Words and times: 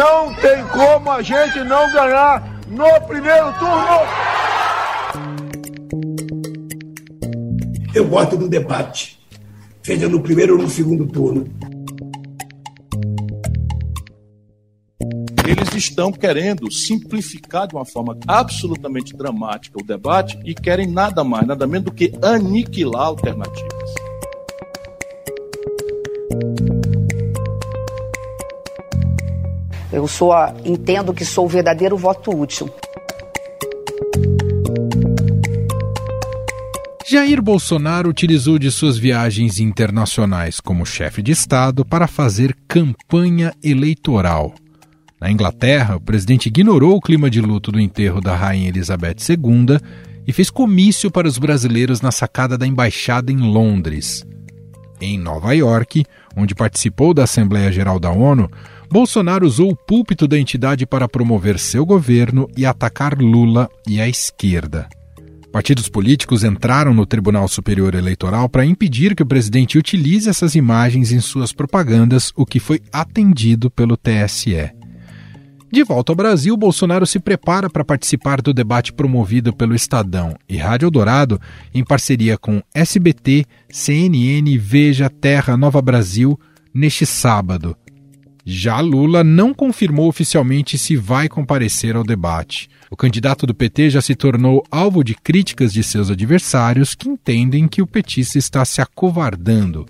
não 0.00 0.34
tem 0.36 0.66
como 0.68 1.10
a 1.10 1.20
gente 1.20 1.58
não 1.64 1.92
ganhar 1.92 2.58
no 2.68 3.06
primeiro 3.06 3.52
turno. 3.58 4.00
Eu 7.94 8.08
gosto 8.08 8.38
do 8.38 8.48
debate, 8.48 9.20
seja 9.82 10.08
no 10.08 10.22
primeiro 10.22 10.56
ou 10.56 10.62
no 10.62 10.70
segundo 10.70 11.06
turno. 11.06 11.44
Eles 15.46 15.74
estão 15.74 16.10
querendo 16.10 16.72
simplificar 16.72 17.66
de 17.66 17.74
uma 17.74 17.84
forma 17.84 18.16
absolutamente 18.26 19.14
dramática 19.14 19.78
o 19.78 19.84
debate 19.84 20.40
e 20.46 20.54
querem 20.54 20.86
nada 20.86 21.22
mais, 21.22 21.46
nada 21.46 21.66
menos 21.66 21.84
do 21.84 21.92
que 21.92 22.10
aniquilar 22.22 23.08
alternativas. 23.08 24.09
Eu 29.92 30.06
sou, 30.06 30.32
a, 30.32 30.54
entendo 30.64 31.12
que 31.12 31.24
sou 31.24 31.46
o 31.46 31.48
verdadeiro 31.48 31.96
voto 31.96 32.30
útil. 32.30 32.70
Jair 37.10 37.42
Bolsonaro 37.42 38.08
utilizou 38.08 38.56
de 38.56 38.70
suas 38.70 38.96
viagens 38.96 39.58
internacionais 39.58 40.60
como 40.60 40.86
chefe 40.86 41.20
de 41.20 41.32
Estado 41.32 41.84
para 41.84 42.06
fazer 42.06 42.56
campanha 42.68 43.52
eleitoral. 43.64 44.54
Na 45.20 45.28
Inglaterra, 45.28 45.96
o 45.96 46.00
presidente 46.00 46.46
ignorou 46.46 46.96
o 46.96 47.00
clima 47.00 47.28
de 47.28 47.40
luto 47.40 47.72
do 47.72 47.80
enterro 47.80 48.20
da 48.20 48.36
Rainha 48.36 48.68
Elizabeth 48.68 49.16
II 49.28 49.80
e 50.24 50.32
fez 50.32 50.50
comício 50.50 51.10
para 51.10 51.26
os 51.26 51.36
brasileiros 51.36 52.00
na 52.00 52.12
sacada 52.12 52.56
da 52.56 52.64
embaixada 52.64 53.32
em 53.32 53.38
Londres. 53.38 54.24
Em 55.00 55.18
Nova 55.18 55.52
York, 55.52 56.04
onde 56.36 56.54
participou 56.54 57.12
da 57.12 57.24
Assembleia 57.24 57.72
Geral 57.72 57.98
da 57.98 58.12
ONU, 58.12 58.48
Bolsonaro 58.92 59.46
usou 59.46 59.70
o 59.70 59.76
púlpito 59.76 60.26
da 60.26 60.36
entidade 60.36 60.84
para 60.84 61.08
promover 61.08 61.60
seu 61.60 61.86
governo 61.86 62.48
e 62.56 62.66
atacar 62.66 63.16
Lula 63.16 63.68
e 63.86 64.00
a 64.00 64.08
esquerda. 64.08 64.88
Partidos 65.52 65.88
políticos 65.88 66.42
entraram 66.42 66.92
no 66.92 67.06
Tribunal 67.06 67.46
Superior 67.46 67.94
Eleitoral 67.94 68.48
para 68.48 68.66
impedir 68.66 69.14
que 69.14 69.22
o 69.22 69.26
presidente 69.26 69.78
utilize 69.78 70.28
essas 70.28 70.56
imagens 70.56 71.12
em 71.12 71.20
suas 71.20 71.52
propagandas, 71.52 72.32
o 72.34 72.44
que 72.44 72.58
foi 72.58 72.80
atendido 72.92 73.70
pelo 73.70 73.96
TSE. 73.96 74.72
De 75.72 75.84
volta 75.84 76.10
ao 76.10 76.16
Brasil, 76.16 76.56
Bolsonaro 76.56 77.06
se 77.06 77.20
prepara 77.20 77.70
para 77.70 77.84
participar 77.84 78.42
do 78.42 78.52
debate 78.52 78.92
promovido 78.92 79.52
pelo 79.52 79.72
Estadão 79.72 80.34
e 80.48 80.56
Rádio 80.56 80.90
Dourado 80.90 81.40
em 81.72 81.84
parceria 81.84 82.36
com 82.36 82.60
SBT, 82.74 83.46
CNN, 83.68 84.58
Veja, 84.58 85.08
Terra, 85.08 85.56
Nova 85.56 85.80
Brasil, 85.80 86.38
neste 86.74 87.06
sábado. 87.06 87.76
Já 88.44 88.80
Lula 88.80 89.22
não 89.22 89.52
confirmou 89.52 90.08
oficialmente 90.08 90.78
se 90.78 90.96
vai 90.96 91.28
comparecer 91.28 91.96
ao 91.96 92.04
debate. 92.04 92.68
O 92.90 92.96
candidato 92.96 93.46
do 93.46 93.54
PT 93.54 93.90
já 93.90 94.00
se 94.00 94.14
tornou 94.14 94.64
alvo 94.70 95.04
de 95.04 95.14
críticas 95.14 95.72
de 95.72 95.82
seus 95.82 96.10
adversários 96.10 96.94
que 96.94 97.08
entendem 97.08 97.68
que 97.68 97.82
o 97.82 97.86
petista 97.86 98.38
está 98.38 98.64
se 98.64 98.80
acovardando. 98.80 99.86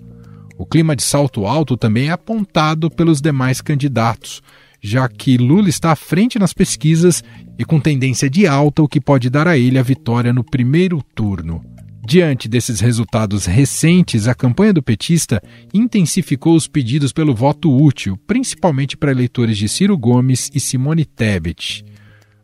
O 0.57 0.65
clima 0.65 0.95
de 0.95 1.01
salto 1.01 1.47
alto 1.47 1.75
também 1.75 2.09
é 2.09 2.11
apontado 2.11 2.91
pelos 2.91 3.19
demais 3.19 3.61
candidatos, 3.61 4.43
já 4.79 5.07
que 5.09 5.37
Lula 5.37 5.69
está 5.69 5.91
à 5.91 5.95
frente 5.95 6.37
nas 6.37 6.53
pesquisas 6.53 7.23
e 7.57 7.65
com 7.65 7.79
tendência 7.79 8.29
de 8.29 8.45
alta, 8.45 8.83
o 8.83 8.87
que 8.87 9.01
pode 9.01 9.29
dar 9.29 9.47
a 9.47 9.57
ele 9.57 9.79
a 9.79 9.83
vitória 9.83 10.31
no 10.31 10.43
primeiro 10.43 11.01
turno. 11.15 11.63
Diante 12.03 12.49
desses 12.49 12.79
resultados 12.79 13.45
recentes, 13.45 14.27
a 14.27 14.33
campanha 14.33 14.73
do 14.73 14.81
petista 14.81 15.41
intensificou 15.71 16.55
os 16.55 16.67
pedidos 16.67 17.13
pelo 17.13 17.35
voto 17.35 17.71
útil, 17.71 18.17
principalmente 18.25 18.97
para 18.97 19.11
eleitores 19.11 19.57
de 19.57 19.69
Ciro 19.69 19.95
Gomes 19.95 20.49
e 20.53 20.59
Simone 20.59 21.05
Tebet. 21.05 21.85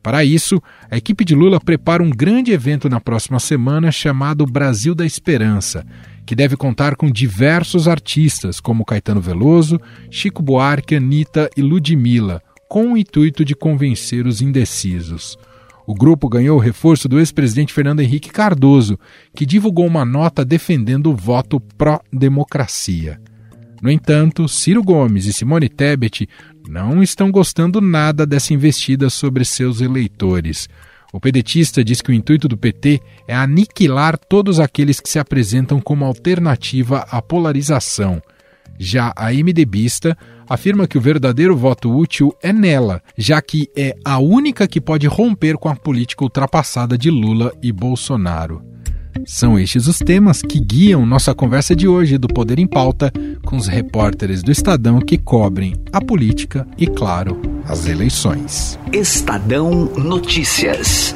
Para 0.04 0.24
isso, 0.24 0.62
a 0.90 0.96
equipe 0.96 1.26
de 1.26 1.34
Lula 1.36 1.60
prepara 1.60 2.04
um 2.04 2.10
grande 2.10 2.52
evento 2.52 2.88
na 2.88 3.02
próxima 3.02 3.40
semana 3.40 3.92
chamado 3.92 4.46
Brasil 4.46 4.94
da 4.94 5.06
Esperança, 5.06 5.86
que 6.26 6.36
deve 6.36 6.56
contar 6.56 6.96
com 6.96 7.10
diversos 7.10 7.88
artistas 7.88 8.60
como 8.60 8.86
Caetano 8.86 9.20
Veloso, 9.20 9.82
Chico 10.10 10.44
Buarque, 10.44 10.96
Anitta 10.96 11.50
e 11.58 11.62
Ludmilla, 11.62 12.42
com 12.70 12.94
o 12.94 12.98
intuito 12.98 13.44
de 13.44 13.56
convencer 13.56 14.28
os 14.28 14.40
indecisos. 14.40 15.38
O 15.88 15.96
grupo 15.96 16.28
ganhou 16.28 16.58
o 16.58 16.62
reforço 16.62 17.08
do 17.08 17.18
ex-presidente 17.18 17.74
Fernando 17.74 18.02
Henrique 18.02 18.30
Cardoso, 18.30 19.00
que 19.34 19.46
divulgou 19.46 19.88
uma 19.88 20.04
nota 20.04 20.44
defendendo 20.44 21.10
o 21.10 21.16
voto 21.16 21.62
pró-democracia. 21.62 23.22
No 23.82 23.90
entanto, 23.90 24.50
Ciro 24.50 24.84
Gomes 24.84 25.26
e 25.28 25.32
Simone 25.32 25.70
Tebet 25.70 26.28
não 26.68 27.02
estão 27.02 27.32
gostando 27.32 27.80
nada 27.80 28.26
dessa 28.26 28.54
investida 28.54 29.10
sobre 29.10 29.46
seus 29.46 29.80
eleitores. 29.80 30.68
O 31.14 31.22
pedetista 31.22 31.82
diz 31.86 32.02
que 32.02 32.12
o 32.12 32.14
intuito 32.14 32.50
do 32.50 32.58
PT 32.58 33.00
é 33.26 33.34
aniquilar 33.34 34.18
todos 34.18 34.60
aqueles 34.60 35.00
que 35.00 35.08
se 35.08 35.20
apresentam 35.20 35.80
como 35.80 36.04
alternativa 36.04 37.08
à 37.10 37.22
polarização. 37.22 38.22
Já 38.78 39.14
a 39.16 39.32
MDBista 39.32 40.18
afirma 40.50 40.88
que 40.88 40.98
o 40.98 41.02
verdadeiro 41.02 41.56
voto 41.56 41.96
útil 41.96 42.34
é 42.42 42.52
nela, 42.54 43.02
já 43.18 43.42
que 43.42 43.70
é 43.76 43.96
a 44.04 44.20
única 44.20 44.68
que 44.68 44.82
pode 44.82 45.08
romper 45.08 45.58
com 45.58 45.70
a 45.70 45.76
política 45.76 46.24
ultrapassada 46.24 46.98
de 46.98 47.10
Lula 47.10 47.54
e 47.62 47.72
Bolsonaro. 47.72 48.62
São 49.26 49.58
estes 49.60 49.88
os 49.88 49.98
temas 49.98 50.42
que 50.42 50.60
guiam 50.60 51.06
nossa 51.06 51.34
conversa 51.34 51.76
de 51.76 51.88
hoje 51.88 52.18
do 52.18 52.28
Poder 52.28 52.60
em 52.60 52.68
Pauta 52.68 53.12
com 53.44 53.58
os 53.58 53.68
repórteres 53.68 54.44
do 54.44 54.52
Estadão 54.52 55.00
que 55.00 55.18
cobrem 55.18 55.76
a 55.92 56.00
política 56.00 56.68
e, 56.78 56.86
claro, 56.86 57.42
as 57.66 57.88
eleições. 57.88 58.78
Estadão 58.94 59.86
Notícias. 59.98 61.14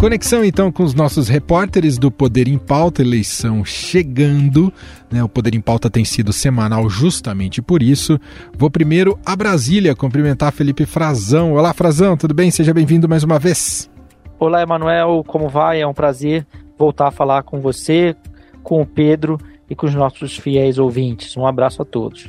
Conexão 0.00 0.42
então 0.42 0.72
com 0.72 0.82
os 0.82 0.94
nossos 0.94 1.28
repórteres 1.28 1.98
do 1.98 2.10
Poder 2.10 2.48
em 2.48 2.56
Pauta, 2.56 3.02
eleição 3.02 3.62
chegando. 3.66 4.72
Né? 5.10 5.22
O 5.22 5.28
Poder 5.28 5.54
em 5.54 5.60
Pauta 5.60 5.90
tem 5.90 6.06
sido 6.06 6.32
semanal 6.32 6.88
justamente 6.88 7.60
por 7.60 7.82
isso. 7.82 8.18
Vou 8.56 8.70
primeiro 8.70 9.18
a 9.26 9.36
Brasília 9.36 9.94
cumprimentar 9.94 10.52
Felipe 10.52 10.86
Frazão. 10.86 11.52
Olá, 11.52 11.74
Frazão, 11.74 12.16
tudo 12.16 12.32
bem? 12.32 12.50
Seja 12.50 12.72
bem-vindo 12.72 13.06
mais 13.06 13.24
uma 13.24 13.38
vez. 13.38 13.90
Olá, 14.38 14.62
Emanuel, 14.62 15.22
como 15.26 15.50
vai? 15.50 15.82
É 15.82 15.86
um 15.86 15.92
prazer 15.92 16.46
voltar 16.78 17.08
a 17.08 17.12
falar 17.12 17.42
com 17.42 17.60
você, 17.60 18.16
com 18.62 18.80
o 18.80 18.86
Pedro 18.86 19.36
e 19.68 19.74
com 19.74 19.84
os 19.84 19.94
nossos 19.94 20.34
fiéis 20.34 20.78
ouvintes. 20.78 21.36
Um 21.36 21.46
abraço 21.46 21.82
a 21.82 21.84
todos. 21.84 22.26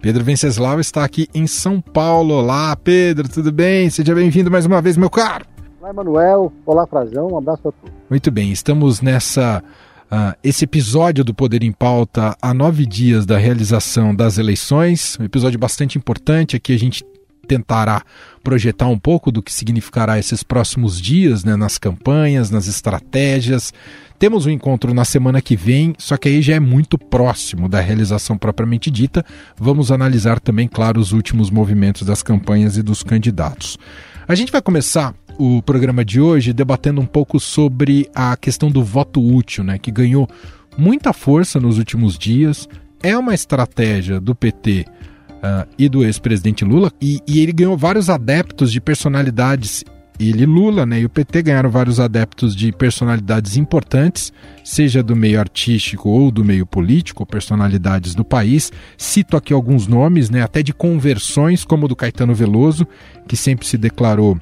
Pedro 0.00 0.24
Venceslau 0.24 0.80
está 0.80 1.04
aqui 1.04 1.28
em 1.34 1.46
São 1.46 1.82
Paulo. 1.82 2.32
Olá, 2.32 2.74
Pedro, 2.74 3.28
tudo 3.28 3.52
bem? 3.52 3.90
Seja 3.90 4.14
bem-vindo 4.14 4.50
mais 4.50 4.64
uma 4.64 4.80
vez, 4.80 4.96
meu 4.96 5.10
caro. 5.10 5.53
Olá, 5.84 5.90
Emanuel. 5.90 6.52
Olá, 6.64 6.86
Frazão. 6.86 7.28
Um 7.28 7.36
abraço 7.36 7.68
a 7.68 7.72
todos. 7.72 7.94
Muito 8.08 8.30
bem, 8.30 8.50
estamos 8.50 9.02
nessa. 9.02 9.62
Uh, 10.04 10.34
esse 10.42 10.64
episódio 10.64 11.22
do 11.22 11.34
Poder 11.34 11.62
em 11.62 11.72
Pauta 11.72 12.34
a 12.40 12.54
nove 12.54 12.86
dias 12.86 13.26
da 13.26 13.36
realização 13.36 14.14
das 14.14 14.38
eleições, 14.38 15.18
um 15.20 15.24
episódio 15.24 15.58
bastante 15.58 15.98
importante. 15.98 16.56
Aqui 16.56 16.72
a 16.72 16.78
gente 16.78 17.04
tentará 17.46 18.02
projetar 18.42 18.86
um 18.86 18.98
pouco 18.98 19.30
do 19.30 19.42
que 19.42 19.52
significará 19.52 20.18
esses 20.18 20.42
próximos 20.42 20.98
dias 20.98 21.44
né, 21.44 21.54
nas 21.54 21.76
campanhas, 21.76 22.50
nas 22.50 22.66
estratégias. 22.66 23.70
Temos 24.18 24.46
um 24.46 24.50
encontro 24.50 24.94
na 24.94 25.04
semana 25.04 25.42
que 25.42 25.54
vem, 25.54 25.92
só 25.98 26.16
que 26.16 26.28
aí 26.28 26.40
já 26.40 26.54
é 26.54 26.60
muito 26.60 26.96
próximo 26.96 27.68
da 27.68 27.80
realização 27.80 28.38
propriamente 28.38 28.90
dita. 28.90 29.22
Vamos 29.54 29.92
analisar 29.92 30.40
também, 30.40 30.66
claro, 30.66 30.98
os 30.98 31.12
últimos 31.12 31.50
movimentos 31.50 32.06
das 32.06 32.22
campanhas 32.22 32.78
e 32.78 32.82
dos 32.82 33.02
candidatos. 33.02 33.76
A 34.26 34.34
gente 34.34 34.50
vai 34.50 34.62
começar 34.62 35.14
o 35.38 35.60
programa 35.60 36.02
de 36.02 36.18
hoje 36.18 36.54
debatendo 36.54 36.98
um 36.98 37.04
pouco 37.06 37.38
sobre 37.38 38.08
a 38.14 38.34
questão 38.36 38.70
do 38.70 38.82
voto 38.82 39.22
útil, 39.22 39.62
né, 39.62 39.78
que 39.78 39.90
ganhou 39.90 40.26
muita 40.78 41.12
força 41.12 41.60
nos 41.60 41.76
últimos 41.76 42.16
dias. 42.16 42.66
É 43.02 43.16
uma 43.18 43.34
estratégia 43.34 44.18
do 44.18 44.34
PT 44.34 44.86
uh, 44.88 45.34
ah, 45.42 45.66
e 45.78 45.90
do 45.90 46.02
ex-presidente 46.02 46.64
Lula, 46.64 46.90
e, 47.02 47.20
e, 47.26 47.40
ele 47.40 47.52
ganhou 47.52 47.76
vários 47.76 48.08
adeptos 48.08 48.72
de 48.72 48.80
personalidades. 48.80 49.84
Ele, 50.18 50.46
Lula, 50.46 50.86
né, 50.86 51.00
e 51.00 51.04
o 51.04 51.08
PT 51.08 51.42
ganharam 51.42 51.68
vários 51.68 51.98
adeptos 51.98 52.54
de 52.54 52.70
personalidades 52.70 53.56
importantes, 53.56 54.32
seja 54.62 55.02
do 55.02 55.16
meio 55.16 55.40
artístico 55.40 56.08
ou 56.08 56.30
do 56.30 56.44
meio 56.44 56.64
político, 56.64 57.26
personalidades 57.26 58.14
do 58.14 58.24
país. 58.24 58.72
Cito 58.96 59.36
aqui 59.36 59.52
alguns 59.52 59.88
nomes, 59.88 60.30
né, 60.30 60.42
até 60.42 60.62
de 60.62 60.72
conversões, 60.72 61.64
como 61.64 61.86
o 61.86 61.88
do 61.88 61.96
Caetano 61.96 62.34
Veloso, 62.34 62.86
que 63.26 63.36
sempre 63.36 63.66
se 63.66 63.76
declarou 63.76 64.40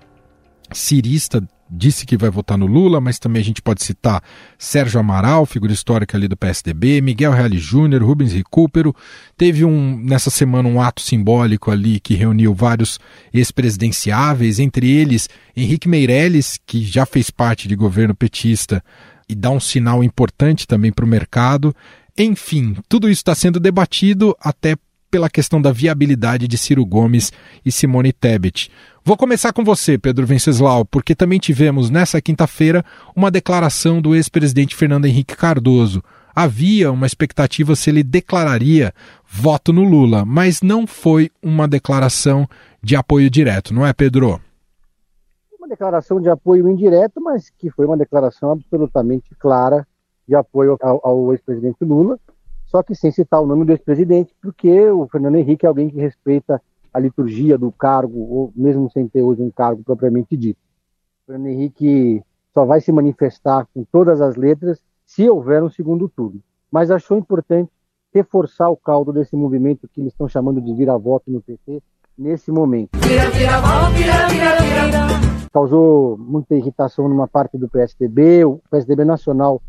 cirista 0.72 1.42
disse 1.72 2.04
que 2.04 2.16
vai 2.16 2.28
votar 2.28 2.58
no 2.58 2.66
Lula, 2.66 3.00
mas 3.00 3.18
também 3.18 3.40
a 3.40 3.44
gente 3.44 3.62
pode 3.62 3.82
citar 3.82 4.22
Sérgio 4.58 5.00
Amaral, 5.00 5.46
figura 5.46 5.72
histórica 5.72 6.16
ali 6.16 6.28
do 6.28 6.36
PSDB, 6.36 7.00
Miguel 7.00 7.32
Reale 7.32 7.56
Júnior, 7.58 8.02
Rubens 8.02 8.32
Recupero. 8.32 8.94
Teve 9.36 9.64
um 9.64 9.96
nessa 9.96 10.28
semana 10.28 10.68
um 10.68 10.80
ato 10.80 11.00
simbólico 11.00 11.70
ali 11.70 11.98
que 11.98 12.14
reuniu 12.14 12.54
vários 12.54 13.00
ex-presidenciáveis, 13.32 14.58
entre 14.58 14.90
eles 14.90 15.28
Henrique 15.56 15.88
Meirelles, 15.88 16.60
que 16.66 16.84
já 16.84 17.06
fez 17.06 17.30
parte 17.30 17.66
de 17.66 17.74
governo 17.74 18.14
petista 18.14 18.84
e 19.28 19.34
dá 19.34 19.50
um 19.50 19.60
sinal 19.60 20.04
importante 20.04 20.66
também 20.66 20.92
para 20.92 21.04
o 21.04 21.08
mercado. 21.08 21.74
Enfim, 22.18 22.76
tudo 22.88 23.08
isso 23.08 23.20
está 23.20 23.34
sendo 23.34 23.58
debatido 23.58 24.36
até 24.38 24.76
pela 25.12 25.28
questão 25.28 25.60
da 25.60 25.70
viabilidade 25.70 26.48
de 26.48 26.56
Ciro 26.56 26.84
Gomes 26.86 27.30
e 27.64 27.70
Simone 27.70 28.14
Tebet. 28.14 28.70
Vou 29.04 29.16
começar 29.16 29.52
com 29.52 29.64
você, 29.64 29.98
Pedro 29.98 30.24
Venceslau, 30.24 30.84
porque 30.84 31.12
também 31.12 31.40
tivemos 31.40 31.90
nessa 31.90 32.22
quinta-feira 32.22 32.84
uma 33.16 33.32
declaração 33.32 34.00
do 34.00 34.14
ex-presidente 34.14 34.76
Fernando 34.76 35.06
Henrique 35.06 35.36
Cardoso. 35.36 36.00
Havia 36.32 36.92
uma 36.92 37.04
expectativa 37.04 37.74
se 37.74 37.90
ele 37.90 38.04
declararia 38.04 38.94
voto 39.26 39.72
no 39.72 39.82
Lula, 39.82 40.24
mas 40.24 40.62
não 40.62 40.86
foi 40.86 41.32
uma 41.42 41.66
declaração 41.66 42.46
de 42.80 42.94
apoio 42.94 43.28
direto, 43.28 43.74
não 43.74 43.84
é, 43.84 43.92
Pedro? 43.92 44.40
Uma 45.58 45.66
declaração 45.66 46.20
de 46.20 46.30
apoio 46.30 46.68
indireto, 46.68 47.20
mas 47.20 47.50
que 47.58 47.70
foi 47.70 47.86
uma 47.86 47.96
declaração 47.96 48.52
absolutamente 48.52 49.34
clara 49.34 49.84
de 50.28 50.36
apoio 50.36 50.78
ao, 50.80 51.00
ao 51.02 51.32
ex-presidente 51.32 51.84
Lula, 51.84 52.20
só 52.66 52.84
que 52.84 52.94
sem 52.94 53.10
citar 53.10 53.42
o 53.42 53.46
nome 53.46 53.64
do 53.64 53.72
ex-presidente, 53.72 54.32
porque 54.40 54.88
o 54.90 55.08
Fernando 55.08 55.34
Henrique 55.34 55.66
é 55.66 55.68
alguém 55.68 55.90
que 55.90 55.98
respeita 55.98 56.62
a 56.92 56.98
liturgia 56.98 57.56
do 57.56 57.72
cargo, 57.72 58.18
ou 58.18 58.52
mesmo 58.54 58.90
sem 58.90 59.08
ter 59.08 59.22
hoje 59.22 59.42
um 59.42 59.50
cargo 59.50 59.82
propriamente 59.82 60.36
dito. 60.36 60.58
O 61.22 61.26
Fernando 61.26 61.48
Henrique 61.48 62.22
só 62.52 62.64
vai 62.64 62.80
se 62.80 62.92
manifestar 62.92 63.66
com 63.72 63.84
todas 63.90 64.20
as 64.20 64.36
letras 64.36 64.82
se 65.06 65.28
houver 65.28 65.62
um 65.62 65.70
segundo 65.70 66.08
turno. 66.08 66.40
Mas 66.70 66.90
achou 66.90 67.18
importante 67.18 67.70
reforçar 68.12 68.68
o 68.68 68.76
caldo 68.76 69.12
desse 69.12 69.34
movimento 69.34 69.88
que 69.88 70.00
eles 70.00 70.12
estão 70.12 70.28
chamando 70.28 70.60
de 70.60 70.74
vira-voto 70.74 71.30
no 71.30 71.40
PT 71.40 71.82
nesse 72.16 72.50
momento. 72.50 72.90
Vira, 72.98 73.30
vira, 73.30 73.60
vira, 73.90 74.28
vira. 74.28 75.48
Causou 75.52 76.16
muita 76.18 76.54
irritação 76.54 77.08
numa 77.08 77.28
parte 77.28 77.58
do 77.58 77.68
PSDB, 77.68 78.44
o 78.44 78.60
PSDB 78.70 79.04
nacional 79.04 79.60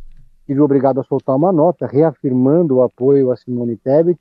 viu 0.47 0.63
obrigado 0.63 0.99
a 0.99 1.03
soltar 1.03 1.35
uma 1.35 1.51
nota 1.51 1.87
reafirmando 1.87 2.75
o 2.75 2.81
apoio 2.81 3.31
a 3.31 3.35
Simone 3.35 3.77
Tebet, 3.77 4.19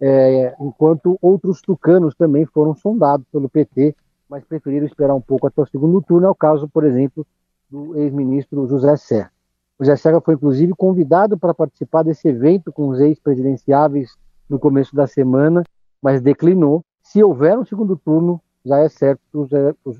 é, 0.00 0.54
enquanto 0.60 1.18
outros 1.20 1.60
tucanos 1.60 2.14
também 2.14 2.46
foram 2.46 2.74
sondados 2.74 3.26
pelo 3.30 3.48
PT, 3.48 3.94
mas 4.28 4.44
preferiram 4.44 4.86
esperar 4.86 5.14
um 5.14 5.20
pouco 5.20 5.46
até 5.46 5.60
o 5.60 5.66
segundo 5.66 6.00
turno. 6.00 6.26
É 6.26 6.30
o 6.30 6.34
caso, 6.34 6.68
por 6.68 6.84
exemplo, 6.84 7.26
do 7.68 7.96
ex-ministro 7.96 8.66
José 8.66 8.96
Serra. 8.96 9.30
O 9.78 9.84
José 9.84 9.96
Serra 9.96 10.20
foi, 10.20 10.34
inclusive, 10.34 10.74
convidado 10.74 11.38
para 11.38 11.52
participar 11.52 12.02
desse 12.02 12.28
evento 12.28 12.72
com 12.72 12.88
os 12.88 13.00
ex-presidenciáveis 13.00 14.16
no 14.48 14.58
começo 14.58 14.94
da 14.94 15.06
semana, 15.06 15.62
mas 16.00 16.20
declinou. 16.20 16.84
Se 17.02 17.22
houver 17.22 17.58
um 17.58 17.64
segundo 17.64 17.96
turno, 17.96 18.40
já 18.64 18.78
é 18.78 18.88
certo 18.88 19.20
que 19.30 19.38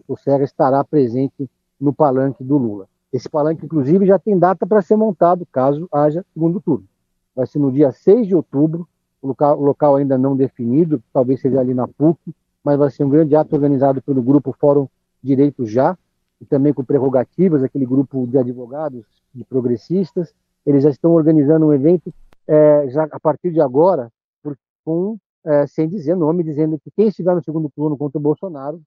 o 0.06 0.16
Serra 0.16 0.44
estará 0.44 0.84
presente 0.84 1.50
no 1.80 1.92
palanque 1.92 2.44
do 2.44 2.56
Lula. 2.56 2.86
Esse 3.12 3.28
palanque, 3.28 3.64
inclusive, 3.64 4.06
já 4.06 4.18
tem 4.18 4.38
data 4.38 4.66
para 4.66 4.82
ser 4.82 4.96
montado, 4.96 5.46
caso 5.50 5.88
haja 5.90 6.24
segundo 6.32 6.60
turno. 6.60 6.86
Vai 7.34 7.46
ser 7.46 7.58
no 7.58 7.72
dia 7.72 7.90
6 7.90 8.28
de 8.28 8.34
outubro, 8.34 8.86
o 9.22 9.28
local, 9.28 9.58
o 9.58 9.64
local 9.64 9.96
ainda 9.96 10.16
não 10.16 10.36
definido, 10.36 11.02
talvez 11.12 11.40
seja 11.40 11.60
ali 11.60 11.74
na 11.74 11.86
PUC, 11.86 12.18
mas 12.64 12.78
vai 12.78 12.90
ser 12.90 13.04
um 13.04 13.08
grande 13.08 13.34
ato 13.36 13.54
organizado 13.54 14.02
pelo 14.02 14.22
grupo 14.22 14.54
Fórum 14.58 14.88
Direito 15.22 15.66
Já, 15.66 15.96
e 16.40 16.46
também 16.46 16.72
com 16.72 16.82
prerrogativas, 16.82 17.62
aquele 17.62 17.84
grupo 17.84 18.26
de 18.26 18.38
advogados, 18.38 19.04
de 19.34 19.44
progressistas. 19.44 20.34
Eles 20.64 20.82
já 20.82 20.90
estão 20.90 21.12
organizando 21.12 21.66
um 21.66 21.72
evento 21.72 22.12
é, 22.46 22.88
já 22.88 23.04
a 23.04 23.20
partir 23.20 23.52
de 23.52 23.60
agora, 23.60 24.10
por, 24.42 24.56
com, 24.84 25.18
é, 25.44 25.66
sem 25.66 25.88
dizer 25.88 26.16
nome, 26.16 26.42
dizendo 26.42 26.78
que 26.78 26.90
quem 26.90 27.08
estiver 27.08 27.34
no 27.34 27.44
segundo 27.44 27.70
turno 27.70 27.96
contra 27.96 28.18
o 28.18 28.22
Bolsonaro 28.22 28.80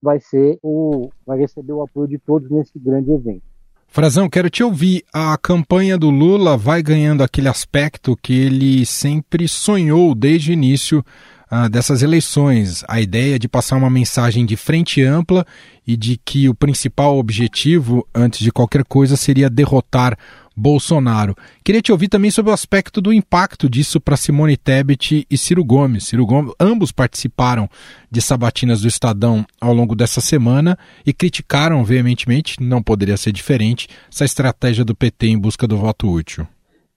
vai 0.00 0.20
ser 0.20 0.58
o 0.62 1.10
vai 1.26 1.38
receber 1.38 1.72
o 1.72 1.82
apoio 1.82 2.06
de 2.06 2.18
todos 2.18 2.48
nesse 2.50 2.78
grande 2.78 3.10
evento. 3.10 3.42
Frazão, 3.90 4.28
quero 4.28 4.50
te 4.50 4.62
ouvir. 4.62 5.02
A 5.12 5.36
campanha 5.38 5.96
do 5.96 6.10
Lula 6.10 6.56
vai 6.56 6.82
ganhando 6.82 7.22
aquele 7.22 7.48
aspecto 7.48 8.16
que 8.22 8.34
ele 8.34 8.84
sempre 8.84 9.48
sonhou 9.48 10.14
desde 10.14 10.50
o 10.50 10.52
início 10.52 11.04
uh, 11.50 11.68
dessas 11.68 12.02
eleições. 12.02 12.84
A 12.86 13.00
ideia 13.00 13.38
de 13.38 13.48
passar 13.48 13.76
uma 13.76 13.90
mensagem 13.90 14.44
de 14.44 14.56
frente 14.56 15.02
ampla 15.02 15.44
e 15.86 15.96
de 15.96 16.20
que 16.22 16.48
o 16.48 16.54
principal 16.54 17.18
objetivo, 17.18 18.06
antes 18.14 18.40
de 18.40 18.52
qualquer 18.52 18.84
coisa, 18.84 19.16
seria 19.16 19.48
derrotar 19.48 20.16
Bolsonaro. 20.58 21.36
Queria 21.62 21.80
te 21.80 21.92
ouvir 21.92 22.08
também 22.08 22.32
sobre 22.32 22.50
o 22.50 22.54
aspecto 22.54 23.00
do 23.00 23.12
impacto 23.12 23.70
disso 23.70 24.00
para 24.00 24.16
Simone 24.16 24.56
Tebet 24.56 25.24
e 25.30 25.38
Ciro 25.38 25.64
Gomes. 25.64 26.08
Ciro 26.08 26.26
Gomes, 26.26 26.52
ambos 26.58 26.90
participaram 26.90 27.70
de 28.10 28.20
sabatinas 28.20 28.80
do 28.80 28.88
Estadão 28.88 29.46
ao 29.60 29.72
longo 29.72 29.94
dessa 29.94 30.20
semana 30.20 30.76
e 31.06 31.12
criticaram 31.12 31.84
veementemente, 31.84 32.60
não 32.60 32.82
poderia 32.82 33.16
ser 33.16 33.30
diferente, 33.30 33.88
essa 34.10 34.24
estratégia 34.24 34.84
do 34.84 34.96
PT 34.96 35.28
em 35.28 35.38
busca 35.38 35.64
do 35.64 35.76
voto 35.76 36.10
útil. 36.10 36.44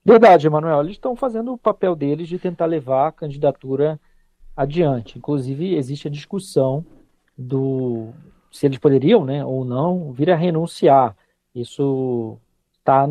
Verdade, 0.03 0.47
Emanuel. 0.47 0.81
Eles 0.81 0.93
estão 0.93 1.15
fazendo 1.15 1.53
o 1.53 1.57
papel 1.57 1.95
deles 1.95 2.27
de 2.27 2.39
tentar 2.39 2.65
levar 2.65 3.09
a 3.09 3.11
candidatura 3.11 3.99
adiante. 4.57 5.19
Inclusive, 5.19 5.75
existe 5.75 6.07
a 6.07 6.11
discussão 6.11 6.83
do 7.37 8.09
se 8.51 8.65
eles 8.65 8.79
poderiam, 8.79 9.23
né, 9.23 9.45
ou 9.45 9.63
não, 9.63 10.11
vir 10.11 10.29
a 10.31 10.35
renunciar. 10.35 11.15
Isso 11.55 12.37
está 12.79 13.07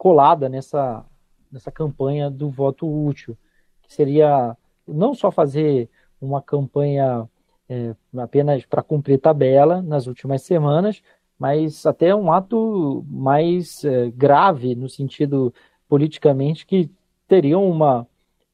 colada 0.00 0.48
nessa, 0.48 1.04
nessa 1.52 1.70
campanha 1.70 2.30
do 2.30 2.48
voto 2.48 2.88
útil, 2.88 3.36
que 3.82 3.92
seria 3.92 4.56
não 4.88 5.12
só 5.12 5.30
fazer 5.30 5.90
uma 6.18 6.40
campanha 6.40 7.28
é, 7.68 7.94
apenas 8.16 8.64
para 8.64 8.82
cumprir 8.82 9.20
tabela 9.20 9.82
nas 9.82 10.06
últimas 10.06 10.40
semanas, 10.40 11.02
mas 11.38 11.84
até 11.84 12.14
um 12.14 12.32
ato 12.32 13.04
mais 13.10 13.84
é, 13.84 14.10
grave 14.10 14.74
no 14.74 14.88
sentido 14.88 15.52
politicamente 15.86 16.64
que 16.64 16.90
teriam 17.28 17.70
uma, 17.70 18.06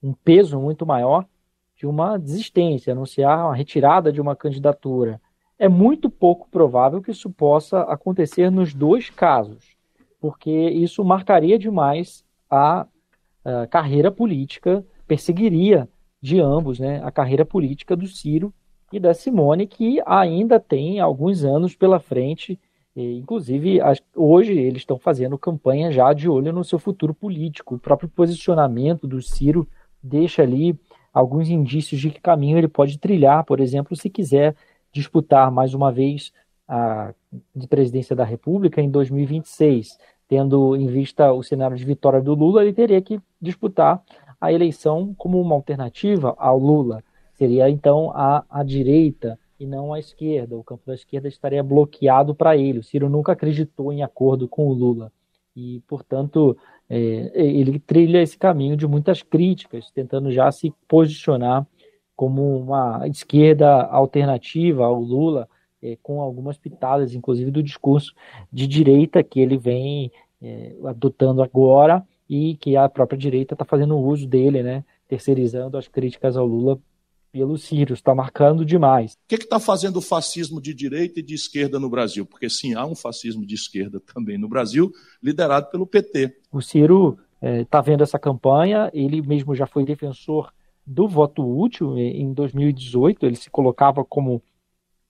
um 0.02 0.12
peso 0.12 0.58
muito 0.58 0.84
maior 0.84 1.25
de 1.76 1.87
uma 1.87 2.19
desistência, 2.19 2.93
anunciar 2.93 3.38
a 3.38 3.54
retirada 3.54 4.10
de 4.10 4.20
uma 4.20 4.34
candidatura. 4.34 5.20
É 5.56 5.69
muito 5.69 6.10
pouco 6.10 6.48
provável 6.50 7.00
que 7.00 7.12
isso 7.12 7.31
possa 7.31 7.82
acontecer 7.82 8.50
nos 8.50 8.75
dois 8.75 9.10
casos 9.10 9.75
porque 10.21 10.51
isso 10.51 11.05
marcaria 11.05 11.59
demais 11.59 12.25
a, 12.51 12.87
a 13.45 13.67
carreira 13.67 14.11
política, 14.11 14.85
perseguiria 15.07 15.89
de 16.21 16.41
ambos 16.41 16.79
né, 16.79 17.01
a 17.05 17.11
carreira 17.11 17.45
política 17.45 17.97
do 17.97 18.07
Ciro 18.07 18.53
e 18.93 18.99
da 18.99 19.15
Simone, 19.15 19.67
que 19.67 20.01
ainda 20.07 20.59
tem 20.59 21.01
alguns 21.01 21.45
anos 21.45 21.75
pela 21.75 22.01
frente. 22.01 22.59
E, 22.95 23.19
inclusive, 23.19 23.79
hoje 24.15 24.53
eles 24.53 24.79
estão 24.79 24.99
fazendo 24.99 25.39
campanha 25.39 25.91
já 25.93 26.13
de 26.13 26.29
olho 26.29 26.53
no 26.53 26.65
seu 26.65 26.79
futuro 26.79 27.15
político. 27.15 27.75
O 27.75 27.79
próprio 27.79 28.09
posicionamento 28.09 29.07
do 29.07 29.21
Ciro 29.21 29.69
deixa 30.03 30.43
ali 30.43 30.79
alguns 31.13 31.49
indícios 31.49 32.01
de 32.01 32.11
que 32.11 32.20
caminho 32.20 32.58
ele 32.58 32.69
pode 32.69 32.99
trilhar, 32.99 33.44
por 33.44 33.61
exemplo, 33.61 33.96
se 33.96 34.08
quiser 34.11 34.55
disputar 34.93 35.51
mais 35.51 35.75
uma 35.75 35.93
vez 35.93 36.32
a 36.69 37.13
de 37.55 37.67
presidência 37.67 38.17
da 38.17 38.25
República 38.25 38.81
em 38.81 38.91
2026, 38.91 39.99
tendo 40.29 40.75
em 40.77 40.87
vista 40.87 41.32
o 41.32 41.43
cenário 41.43 41.77
de 41.77 41.85
vitória 41.85 42.20
do 42.20 42.35
Lula, 42.35 42.63
ele 42.63 42.73
teria 42.73 43.01
que 43.01 43.20
disputar 43.41 44.03
a 44.41 44.53
eleição 44.53 45.15
como 45.17 45.41
uma 45.41 45.55
alternativa 45.55 46.35
ao 46.39 46.58
Lula. 46.58 47.03
Seria 47.35 47.69
então 47.69 48.11
a, 48.15 48.44
a 48.49 48.63
direita 48.63 49.39
e 49.58 49.67
não 49.67 49.93
a 49.93 49.99
esquerda. 49.99 50.56
O 50.56 50.65
campo 50.65 50.82
da 50.87 50.94
esquerda 50.94 51.29
estaria 51.29 51.63
bloqueado 51.63 52.35
para 52.35 52.56
ele. 52.56 52.81
O 52.81 52.82
Ciro 52.82 53.08
nunca 53.08 53.32
acreditou 53.32 53.93
em 53.93 54.03
acordo 54.03 54.49
com 54.49 54.67
o 54.69 54.73
Lula. 54.73 55.13
E, 55.55 55.81
portanto, 55.87 56.56
é, 56.89 57.31
ele 57.35 57.79
trilha 57.79 58.23
esse 58.23 58.37
caminho 58.37 58.77
de 58.77 58.87
muitas 58.87 59.23
críticas, 59.23 59.91
tentando 59.91 60.31
já 60.31 60.51
se 60.53 60.73
posicionar 60.87 61.67
como 62.15 62.58
uma 62.58 63.06
esquerda 63.08 63.85
alternativa 63.85 64.85
ao 64.85 65.01
Lula, 65.01 65.49
é, 65.86 65.96
com 66.02 66.20
algumas 66.20 66.58
pitadas, 66.58 67.14
inclusive 67.14 67.50
do 67.50 67.62
discurso 67.62 68.12
de 68.52 68.66
direita 68.66 69.22
que 69.22 69.40
ele 69.40 69.56
vem 69.56 70.10
é, 70.43 70.74
adotando 70.84 71.43
agora 71.43 72.05
e 72.28 72.56
que 72.56 72.76
a 72.76 72.88
própria 72.88 73.19
direita 73.19 73.55
está 73.55 73.64
fazendo 73.64 73.96
uso 73.96 74.26
dele, 74.26 74.62
né, 74.62 74.84
terceirizando 75.08 75.78
as 75.78 75.86
críticas 75.86 76.36
ao 76.36 76.44
Lula 76.44 76.78
pelo 77.31 77.56
Ciro, 77.58 77.93
está 77.93 78.14
marcando 78.14 78.64
demais. 78.64 79.12
O 79.12 79.16
que 79.28 79.34
está 79.36 79.60
fazendo 79.60 79.98
o 79.98 80.02
fascismo 80.02 80.60
de 80.60 80.72
direita 80.72 81.20
e 81.20 81.22
de 81.22 81.34
esquerda 81.34 81.78
no 81.78 81.90
Brasil? 81.90 82.24
Porque 82.24 82.48
sim, 82.48 82.74
há 82.74 82.84
um 82.86 82.94
fascismo 82.94 83.44
de 83.44 83.55
esquerda 83.55 84.00
também 84.00 84.38
no 84.38 84.48
Brasil, 84.48 84.90
liderado 85.22 85.70
pelo 85.70 85.86
PT. 85.86 86.34
O 86.50 86.62
Ciro 86.62 87.19
está 87.34 87.46
é, 87.46 87.64
tá 87.64 87.81
vendo 87.81 88.02
essa 88.02 88.19
campanha, 88.19 88.90
ele 88.94 89.20
mesmo 89.20 89.55
já 89.55 89.66
foi 89.66 89.84
defensor 89.84 90.50
do 90.86 91.06
voto 91.06 91.44
útil 91.44 91.98
em 91.98 92.32
2018, 92.32 93.26
ele 93.26 93.36
se 93.36 93.50
colocava 93.50 94.05
como 94.05 94.43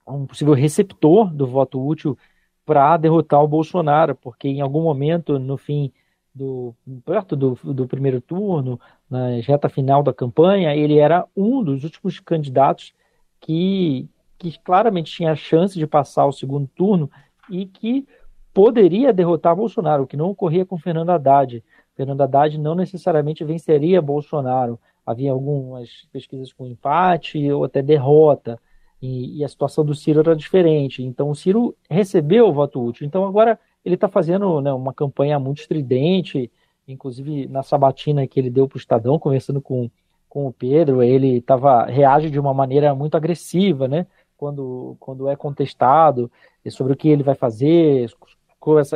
um 0.07 0.27
possível 0.27 0.55
receptor 0.55 1.33
do 1.33 1.47
voto 1.47 1.85
útil 1.85 2.17
para 2.65 2.97
derrotar 2.97 3.43
o 3.43 3.49
Bolsonaro, 3.49 4.15
porque 4.15 4.49
em 4.49 4.61
algum 4.61 4.83
momento, 4.83 5.39
no 5.39 5.57
fim 5.57 5.93
do 6.35 6.75
perto 7.05 7.35
do, 7.35 7.55
do 7.63 7.87
primeiro 7.87 8.21
turno, 8.21 8.79
na 9.09 9.41
reta 9.41 9.69
final 9.69 10.03
da 10.03 10.13
campanha, 10.13 10.75
ele 10.75 10.99
era 10.99 11.27
um 11.35 11.63
dos 11.63 11.85
últimos 11.85 12.21
candidatos 12.21 12.93
que, 13.41 14.09
que 14.39 14.59
claramente 14.59 15.13
tinha 15.13 15.33
a 15.33 15.37
chance 15.37 15.79
de 15.79 15.87
passar 15.87 16.27
o 16.27 16.33
segundo 16.33 16.69
turno 16.69 17.11
e 17.49 17.65
que 17.65 18.07
poderia 18.53 19.13
derrotar 19.13 19.57
Bolsonaro, 19.57 20.03
o 20.03 20.07
que 20.07 20.17
não 20.17 20.31
ocorria 20.31 20.67
com 20.67 20.79
Fernando 20.79 21.11
Haddad 21.11 21.63
Fernando 21.97 22.21
Haddad 22.21 22.59
não 22.59 22.75
necessariamente 22.75 23.43
venceria 23.43 24.03
Bolsonaro. 24.03 24.79
Havia 25.05 25.33
algumas 25.33 26.07
pesquisas 26.13 26.53
com 26.53 26.67
empate 26.67 27.51
ou 27.51 27.65
até 27.65 27.81
derrota, 27.81 28.61
e, 29.00 29.38
e 29.38 29.45
a 29.45 29.49
situação 29.49 29.85
do 29.85 29.95
Ciro 29.95 30.21
era 30.21 30.35
diferente. 30.35 31.03
Então, 31.03 31.31
o 31.31 31.35
Ciro 31.35 31.76
recebeu 31.88 32.49
o 32.49 32.53
voto 32.53 32.83
útil. 32.85 33.07
Então, 33.07 33.25
agora 33.26 33.59
ele 33.85 33.95
está 33.95 34.09
fazendo 34.09 34.61
né, 34.61 34.73
uma 34.73 34.93
campanha 34.93 35.38
muito 35.38 35.61
estridente, 35.61 36.50
inclusive 36.88 37.47
na 37.47 37.62
sabatina 37.62 38.26
que 38.26 38.41
ele 38.41 38.50
deu 38.50 38.67
para 38.67 38.76
o 38.76 38.81
Estadão, 38.81 39.19
conversando 39.19 39.61
com, 39.61 39.91
com 40.29 40.47
o 40.47 40.53
Pedro, 40.53 41.03
ele 41.03 41.41
tava, 41.41 41.85
reage 41.87 42.31
de 42.31 42.38
uma 42.38 42.53
maneira 42.53 42.95
muito 42.95 43.17
agressiva, 43.17 43.88
né? 43.88 44.07
Quando, 44.37 44.97
quando 45.00 45.29
é 45.29 45.37
contestado 45.37 46.31
sobre 46.69 46.93
o 46.93 46.97
que 46.97 47.09
ele 47.09 47.23
vai 47.23 47.35
fazer, 47.35 48.11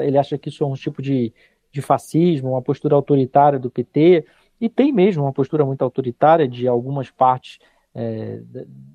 ele 0.03 0.19
acha 0.19 0.37
que 0.37 0.51
isso 0.51 0.63
é 0.63 0.67
um 0.67 0.75
tipo 0.75 1.01
de, 1.01 1.33
de 1.73 1.81
fascismo, 1.81 2.51
uma 2.51 2.61
postura 2.61 2.95
autoritária 2.95 3.59
do 3.59 3.71
PT, 3.71 4.27
e 4.61 4.69
tem 4.69 4.93
mesmo 4.93 5.23
uma 5.23 5.33
postura 5.33 5.65
muito 5.65 5.83
autoritária 5.83 6.47
de 6.47 6.69
algumas 6.69 7.11
partes, 7.11 7.59
é, 7.95 8.41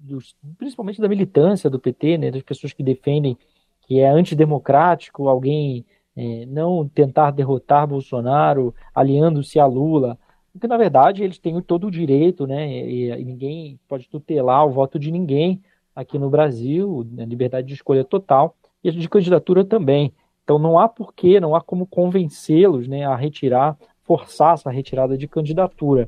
dos, 0.04 0.36
principalmente 0.58 1.02
da 1.02 1.08
militância 1.08 1.70
do 1.70 1.80
PT, 1.80 2.18
né, 2.18 2.32
das 2.32 2.44
pessoas 2.44 2.74
que 2.74 2.84
defendem 2.84 3.38
que 3.82 4.00
é 4.00 4.10
antidemocrático 4.10 5.28
alguém 5.28 5.86
é, 6.16 6.46
não 6.48 6.88
tentar 6.88 7.32
derrotar 7.32 7.88
Bolsonaro 7.88 8.74
aliando-se 8.94 9.60
a 9.60 9.66
Lula, 9.66 10.18
porque 10.52 10.68
na 10.68 10.78
verdade 10.78 11.24
eles 11.24 11.38
têm 11.38 11.62
todo 11.62 11.88
o 11.88 11.92
direito, 11.92 12.48
né, 12.48 12.68
e, 12.68 13.12
e 13.12 13.26
ninguém 13.26 13.80
pode 13.88 14.08
tutelar 14.10 14.66
o 14.66 14.72
voto 14.72 14.98
de 14.98 15.12
ninguém 15.12 15.62
aqui 15.96 16.18
no 16.18 16.30
Brasil, 16.30 17.06
a 17.20 17.26
liberdade 17.26 17.68
de 17.68 17.74
escolha 17.74 18.04
total, 18.04 18.56
e 18.84 18.92
de 18.92 19.10
candidatura 19.10 19.66
também. 19.66 20.14
Então 20.44 20.60
não 20.60 20.78
há 20.78 20.88
porquê, 20.88 21.40
não 21.40 21.56
há 21.56 21.62
como 21.62 21.88
convencê-los 21.88 22.88
né, 22.88 23.06
a 23.06 23.16
retirar, 23.16 23.78
forçar 24.04 24.54
essa 24.54 24.70
retirada 24.70 25.18
de 25.18 25.28
candidatura. 25.28 26.08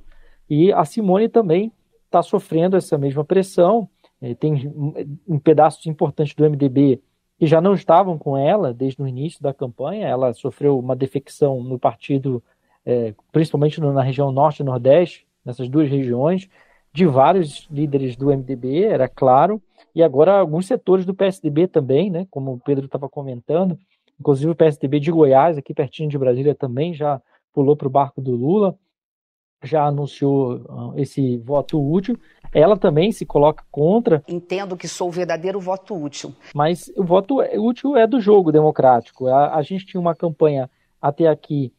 E 0.49 0.71
a 0.71 0.85
Simone 0.85 1.27
também 1.27 1.71
está 2.07 2.23
sofrendo 2.23 2.75
essa 2.75 2.97
mesma 2.97 3.23
pressão. 3.23 3.87
É, 4.21 4.33
tem 4.33 4.73
um 5.27 5.37
pedaço 5.37 5.89
importante 5.89 6.35
do 6.35 6.43
MDB 6.43 7.01
que 7.37 7.45
já 7.45 7.61
não 7.61 7.73
estavam 7.75 8.17
com 8.17 8.35
ela 8.35 8.73
desde 8.73 9.01
o 9.01 9.07
início 9.07 9.41
da 9.41 9.53
campanha. 9.53 10.07
Ela 10.07 10.33
sofreu 10.33 10.79
uma 10.79 10.95
defecção 10.95 11.61
no 11.61 11.77
partido, 11.77 12.43
é, 12.85 13.13
principalmente 13.31 13.79
na 13.79 14.01
região 14.01 14.31
norte 14.31 14.61
e 14.61 14.65
nordeste, 14.65 15.27
nessas 15.45 15.69
duas 15.69 15.89
regiões, 15.89 16.49
de 16.91 17.05
vários 17.05 17.67
líderes 17.69 18.15
do 18.15 18.31
MDB, 18.31 18.85
era 18.85 19.07
claro, 19.07 19.61
e 19.93 20.01
agora 20.01 20.39
alguns 20.39 20.65
setores 20.65 21.05
do 21.05 21.13
PSDB 21.13 21.67
também, 21.67 22.09
né, 22.09 22.25
como 22.31 22.53
o 22.53 22.59
Pedro 22.59 22.85
estava 22.85 23.07
comentando, 23.07 23.77
Inclusive 24.19 24.51
o 24.51 24.55
PSDB 24.55 24.99
de 24.99 25.11
Goiás, 25.11 25.57
aqui 25.57 25.73
pertinho 25.73 26.09
de 26.09 26.17
Brasília, 26.17 26.55
também 26.55 26.93
já 26.93 27.21
pulou 27.53 27.75
para 27.75 27.87
o 27.87 27.91
barco 27.91 28.21
do 28.21 28.31
Lula, 28.31 28.77
já 29.63 29.85
anunciou 29.85 30.57
uh, 30.57 30.93
esse 30.95 31.37
voto 31.37 31.79
útil. 31.79 32.17
Ela 32.53 32.77
também 32.77 33.11
se 33.11 33.25
coloca 33.25 33.63
contra. 33.71 34.23
Entendo 34.27 34.77
que 34.77 34.87
sou 34.87 35.09
o 35.09 35.11
verdadeiro 35.11 35.59
voto 35.59 35.95
útil. 35.95 36.33
Mas 36.53 36.91
o 36.95 37.03
voto 37.03 37.41
útil 37.41 37.97
é 37.97 38.07
do 38.07 38.21
jogo 38.21 38.51
democrático. 38.51 39.27
A, 39.27 39.55
a 39.55 39.61
gente 39.61 39.85
tinha 39.85 39.99
uma 39.99 40.15
campanha 40.15 40.69
até 41.01 41.27
aqui, 41.27 41.73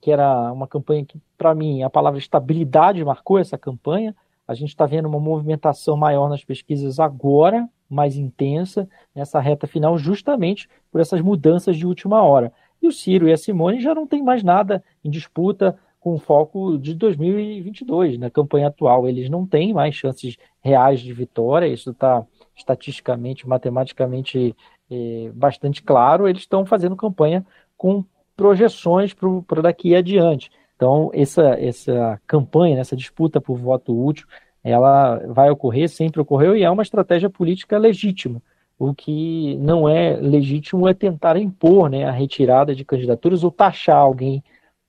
que 0.00 0.10
era 0.10 0.52
uma 0.52 0.66
campanha 0.66 1.04
que, 1.04 1.18
para 1.38 1.54
mim, 1.54 1.82
a 1.82 1.90
palavra 1.90 2.18
estabilidade 2.18 3.04
marcou 3.04 3.38
essa 3.38 3.56
campanha. 3.56 4.14
A 4.46 4.54
gente 4.54 4.70
está 4.70 4.84
vendo 4.84 5.08
uma 5.08 5.20
movimentação 5.20 5.96
maior 5.96 6.28
nas 6.28 6.44
pesquisas 6.44 6.98
agora, 6.98 7.68
mais 7.88 8.16
intensa 8.16 8.88
nessa 9.14 9.40
reta 9.40 9.66
final, 9.66 9.96
justamente 9.96 10.68
por 10.90 11.00
essas 11.00 11.20
mudanças 11.20 11.76
de 11.76 11.86
última 11.86 12.22
hora. 12.22 12.52
E 12.82 12.88
o 12.88 12.92
Ciro 12.92 13.28
e 13.28 13.32
a 13.32 13.36
Simone 13.36 13.80
já 13.80 13.94
não 13.94 14.06
tem 14.06 14.22
mais 14.22 14.42
nada 14.42 14.82
em 15.04 15.10
disputa 15.10 15.78
com 16.00 16.18
foco 16.18 16.78
de 16.78 16.94
2022, 16.94 18.18
na 18.18 18.30
campanha 18.30 18.68
atual. 18.68 19.06
Eles 19.06 19.28
não 19.28 19.46
têm 19.46 19.74
mais 19.74 19.94
chances 19.94 20.36
reais 20.60 21.00
de 21.00 21.12
vitória, 21.12 21.66
isso 21.66 21.90
está 21.90 22.24
estatisticamente, 22.56 23.46
matematicamente 23.46 24.56
é, 24.90 25.30
bastante 25.34 25.82
claro. 25.82 26.26
Eles 26.26 26.42
estão 26.42 26.64
fazendo 26.64 26.96
campanha 26.96 27.44
com 27.76 28.02
projeções 28.34 29.14
para 29.46 29.60
daqui 29.60 29.94
adiante. 29.94 30.50
Então, 30.74 31.10
essa, 31.12 31.42
essa 31.60 32.18
campanha, 32.26 32.80
essa 32.80 32.96
disputa 32.96 33.38
por 33.38 33.58
voto 33.58 33.94
útil, 33.94 34.26
ela 34.64 35.18
vai 35.26 35.50
ocorrer, 35.50 35.88
sempre 35.90 36.22
ocorreu, 36.22 36.56
e 36.56 36.62
é 36.62 36.70
uma 36.70 36.82
estratégia 36.82 37.28
política 37.28 37.76
legítima. 37.76 38.42
O 38.78 38.94
que 38.94 39.56
não 39.56 39.86
é 39.86 40.16
legítimo 40.16 40.88
é 40.88 40.94
tentar 40.94 41.36
impor 41.36 41.90
né, 41.90 42.04
a 42.04 42.10
retirada 42.10 42.74
de 42.74 42.82
candidaturas 42.82 43.44
ou 43.44 43.50
taxar 43.50 43.98
alguém 43.98 44.42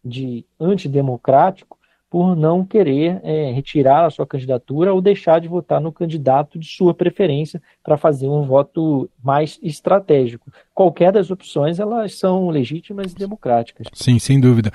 de 0.03 0.45
antidemocrático 0.59 1.77
por 2.11 2.35
não 2.35 2.65
querer 2.65 3.21
é, 3.23 3.53
retirar 3.53 4.05
a 4.05 4.09
sua 4.09 4.27
candidatura 4.27 4.93
ou 4.93 5.01
deixar 5.01 5.39
de 5.39 5.47
votar 5.47 5.79
no 5.79 5.93
candidato 5.93 6.59
de 6.59 6.67
sua 6.67 6.93
preferência 6.93 7.61
para 7.81 7.95
fazer 7.95 8.27
um 8.27 8.43
voto 8.43 9.09
mais 9.23 9.57
estratégico. 9.63 10.51
Qualquer 10.75 11.13
das 11.13 11.31
opções, 11.31 11.79
elas 11.79 12.19
são 12.19 12.49
legítimas 12.49 13.13
e 13.13 13.15
democráticas. 13.15 13.87
Sim, 13.93 14.19
sem 14.19 14.41
dúvida. 14.41 14.73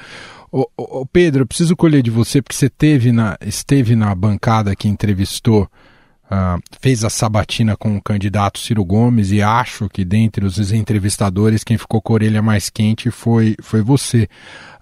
Ô, 0.51 0.67
ô, 0.79 1.05
Pedro, 1.05 1.43
eu 1.43 1.47
preciso 1.47 1.77
colher 1.77 2.03
de 2.03 2.11
você, 2.11 2.41
porque 2.41 2.57
você 2.57 2.71
teve 2.71 3.13
na, 3.13 3.37
esteve 3.43 3.95
na 3.95 4.15
bancada 4.15 4.75
que 4.75 4.89
entrevistou, 4.89 5.69
uh, 6.31 6.61
fez 6.81 7.05
a 7.05 7.11
sabatina 7.11 7.77
com 7.77 7.97
o 7.97 8.03
candidato 8.03 8.59
Ciro 8.59 8.85
Gomes, 8.85 9.33
e 9.33 9.43
acho 9.43 9.89
que 9.89 10.05
dentre 10.05 10.45
os 10.45 10.73
entrevistadores, 10.73 11.65
quem 11.65 11.79
ficou 11.79 12.01
com 12.01 12.13
a 12.13 12.15
orelha 12.15 12.43
mais 12.43 12.71
quente 12.71 13.11
foi, 13.11 13.57
foi 13.61 13.83
você. 13.83 14.29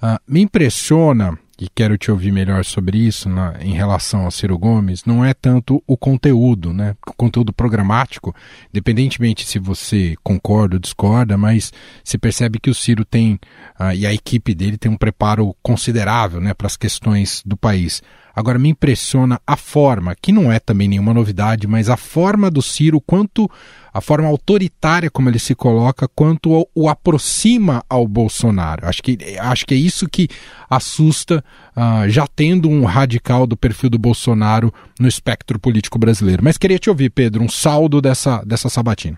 Uh, 0.03 0.19
me 0.27 0.41
impressiona 0.41 1.39
e 1.61 1.69
quero 1.73 1.97
te 1.97 2.11
ouvir 2.11 2.33
melhor 2.33 2.65
sobre 2.65 2.99
isso 2.99 3.29
em 3.61 3.73
relação 3.75 4.25
ao 4.25 4.31
Ciro 4.31 4.59
Gomes, 4.59 5.05
não 5.05 5.25
é 5.25 5.33
tanto 5.33 5.83
o 5.87 5.97
conteúdo, 5.97 6.73
né? 6.73 6.97
O 7.07 7.15
conteúdo 7.15 7.53
programático, 7.53 8.35
independentemente 8.71 9.47
se 9.47 9.59
você 9.59 10.17
concorda 10.23 10.77
ou 10.77 10.81
discorda, 10.81 11.39
mas 11.39 11.73
se 12.03 12.19
percebe 12.19 12.59
que 12.59 12.71
o 12.71 12.75
Ciro 12.75 13.05
tem, 13.05 13.39
uh, 13.79 13.93
e 13.95 14.07
a 14.07 14.13
equipe 14.13 14.55
dele 14.55 14.77
tem 14.77 14.91
um 14.91 14.97
preparo 14.97 15.55
considerável 15.63 16.41
né, 16.41 16.53
para 16.55 16.67
as 16.67 16.77
questões 16.77 17.43
do 17.47 17.57
país. 17.57 18.03
Agora 18.35 18.59
me 18.59 18.71
impressiona 18.71 19.41
a 19.47 19.57
forma, 19.57 20.15
que 20.21 20.33
não 20.33 20.51
é 20.51 20.59
também 20.59 20.89
nenhuma 20.89 21.15
novidade, 21.15 21.69
mas 21.69 21.89
a 21.89 21.97
forma 21.97 22.51
do 22.51 22.61
Ciro, 22.61 23.01
quanto 23.01 23.49
a 23.93 24.01
forma 24.01 24.27
autoritária 24.27 25.09
como 25.09 25.29
ele 25.29 25.39
se 25.39 25.55
coloca, 25.55 26.09
quanto 26.09 26.69
o, 26.75 26.89
aproxima 26.89 27.85
ao 27.89 28.09
Bolsonaro. 28.09 28.89
Acho 28.89 29.01
que, 29.01 29.17
acho 29.39 29.65
que 29.65 29.75
é 29.75 29.77
isso 29.77 30.09
que 30.09 30.29
assusta, 30.69 31.45
uh, 31.77 32.09
já 32.09 32.27
tendo 32.27 32.69
um 32.69 32.85
radical 32.85 33.47
do 33.47 33.57
perfil 33.57 33.89
do 33.89 33.99
Bolsonaro 33.99 34.75
no 34.99 35.07
espectro 35.07 35.61
político 35.61 35.97
brasileiro. 35.97 36.43
Mas 36.43 36.59
queria 36.59 36.79
te 36.79 36.91
ouvir, 36.91 37.11
Pedro, 37.11 37.45
um 37.45 37.49
saldo 37.49 38.03
dessa, 38.03 38.43
dessa 38.45 38.69
sabatina. 38.69 39.17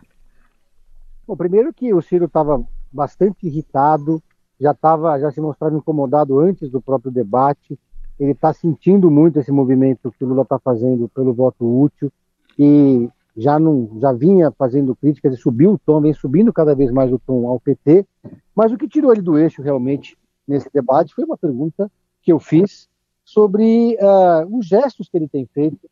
Bom, 1.27 1.37
primeiro 1.37 1.73
que 1.73 1.95
o 1.95 2.03
Ciro 2.03 2.27
estava 2.27 2.63
bastante 2.93 3.47
irritado, 3.47 4.23
já 4.61 4.73
estava, 4.73 5.19
já 5.19 5.31
se 5.31 5.41
mostrava 5.41 5.75
incomodado 5.75 6.39
antes 6.39 6.71
do 6.71 6.83
próprio 6.83 7.11
debate 7.11 7.79
ele 8.19 8.33
está 8.33 8.53
sentindo 8.53 9.11
muito 9.11 9.39
esse 9.39 9.53
movimento 9.53 10.13
que 10.13 10.25
o 10.25 10.29
Lula 10.29 10.43
está 10.43 10.59
fazendo 10.59 11.09
pelo 11.09 11.35
voto 11.35 11.65
útil 11.65 12.11
e 12.59 13.09
já 13.37 13.59
não 13.59 13.99
já 14.01 14.13
vinha 14.13 14.51
fazendo 14.51 14.97
críticas 14.97 15.35
e 15.35 15.37
subiu 15.37 15.73
o 15.73 15.79
tom, 15.79 16.01
vem 16.01 16.15
subindo 16.15 16.53
cada 16.53 16.75
vez 16.75 16.91
mais 16.91 17.13
o 17.13 17.19
tom 17.19 17.47
ao 17.47 17.61
PT. 17.61 18.07
Mas 18.55 18.73
o 18.73 18.79
que 18.79 18.89
tirou 18.89 19.13
ele 19.13 19.21
do 19.21 19.39
eixo 19.39 19.61
realmente 19.61 20.17
nesse 20.49 20.71
debate 20.73 21.15
foi 21.15 21.25
uma 21.25 21.37
pergunta 21.37 21.91
que 22.23 22.33
eu 22.33 22.41
fiz 22.41 22.89
sobre 23.25 23.99
uh, 24.01 24.57
os 24.57 24.67
gestos 24.67 25.09
que 25.09 25.17
ele 25.17 25.29
tem 25.29 25.45
feito 25.47 25.91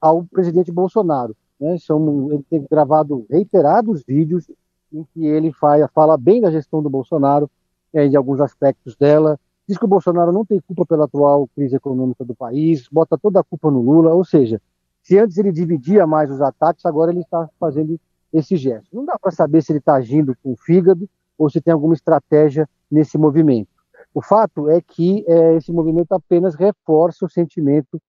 ao 0.00 0.24
presidente 0.24 0.70
Bolsonaro. 0.70 1.34
Né? 1.58 1.78
São, 1.78 2.32
ele 2.32 2.44
tem 2.50 2.66
gravado 2.70 3.24
reiterados 3.30 4.02
vídeos 4.06 4.46
em 4.92 5.04
que 5.04 5.24
ele 5.24 5.52
fala, 5.52 5.88
fala 5.88 6.16
bem 6.16 6.40
da 6.40 6.50
gestão 6.50 6.82
do 6.82 6.90
Bolsonaro, 6.90 7.50
é, 7.92 8.08
de 8.08 8.16
alguns 8.16 8.40
aspectos 8.40 8.96
dela, 8.96 9.38
diz 9.68 9.78
que 9.78 9.84
o 9.84 9.88
Bolsonaro 9.88 10.32
não 10.32 10.44
tem 10.44 10.60
culpa 10.60 10.84
pela 10.86 11.04
atual 11.04 11.48
crise 11.54 11.76
econômica 11.76 12.24
do 12.24 12.34
país, 12.34 12.88
bota 12.88 13.16
toda 13.16 13.40
a 13.40 13.44
culpa 13.44 13.70
no 13.70 13.80
Lula, 13.80 14.12
ou 14.12 14.24
seja, 14.24 14.60
se 15.02 15.18
antes 15.18 15.36
ele 15.36 15.52
dividia 15.52 16.06
mais 16.06 16.30
os 16.30 16.40
ataques, 16.40 16.84
agora 16.86 17.10
ele 17.10 17.20
está 17.20 17.48
fazendo 17.58 17.98
esse 18.32 18.56
gesto. 18.56 18.94
Não 18.94 19.04
dá 19.04 19.18
para 19.18 19.30
saber 19.30 19.62
se 19.62 19.72
ele 19.72 19.78
está 19.78 19.94
agindo 19.94 20.36
com 20.42 20.52
o 20.52 20.56
fígado 20.56 21.08
ou 21.38 21.48
se 21.50 21.60
tem 21.60 21.72
alguma 21.72 21.94
estratégia 21.94 22.68
nesse 22.90 23.18
movimento. 23.18 23.68
O 24.12 24.22
fato 24.22 24.70
é 24.70 24.80
que 24.80 25.24
é, 25.26 25.56
esse 25.56 25.72
movimento 25.72 26.12
apenas 26.12 26.54
reforça 26.54 27.24
o 27.24 27.28
sentimento 27.28 28.00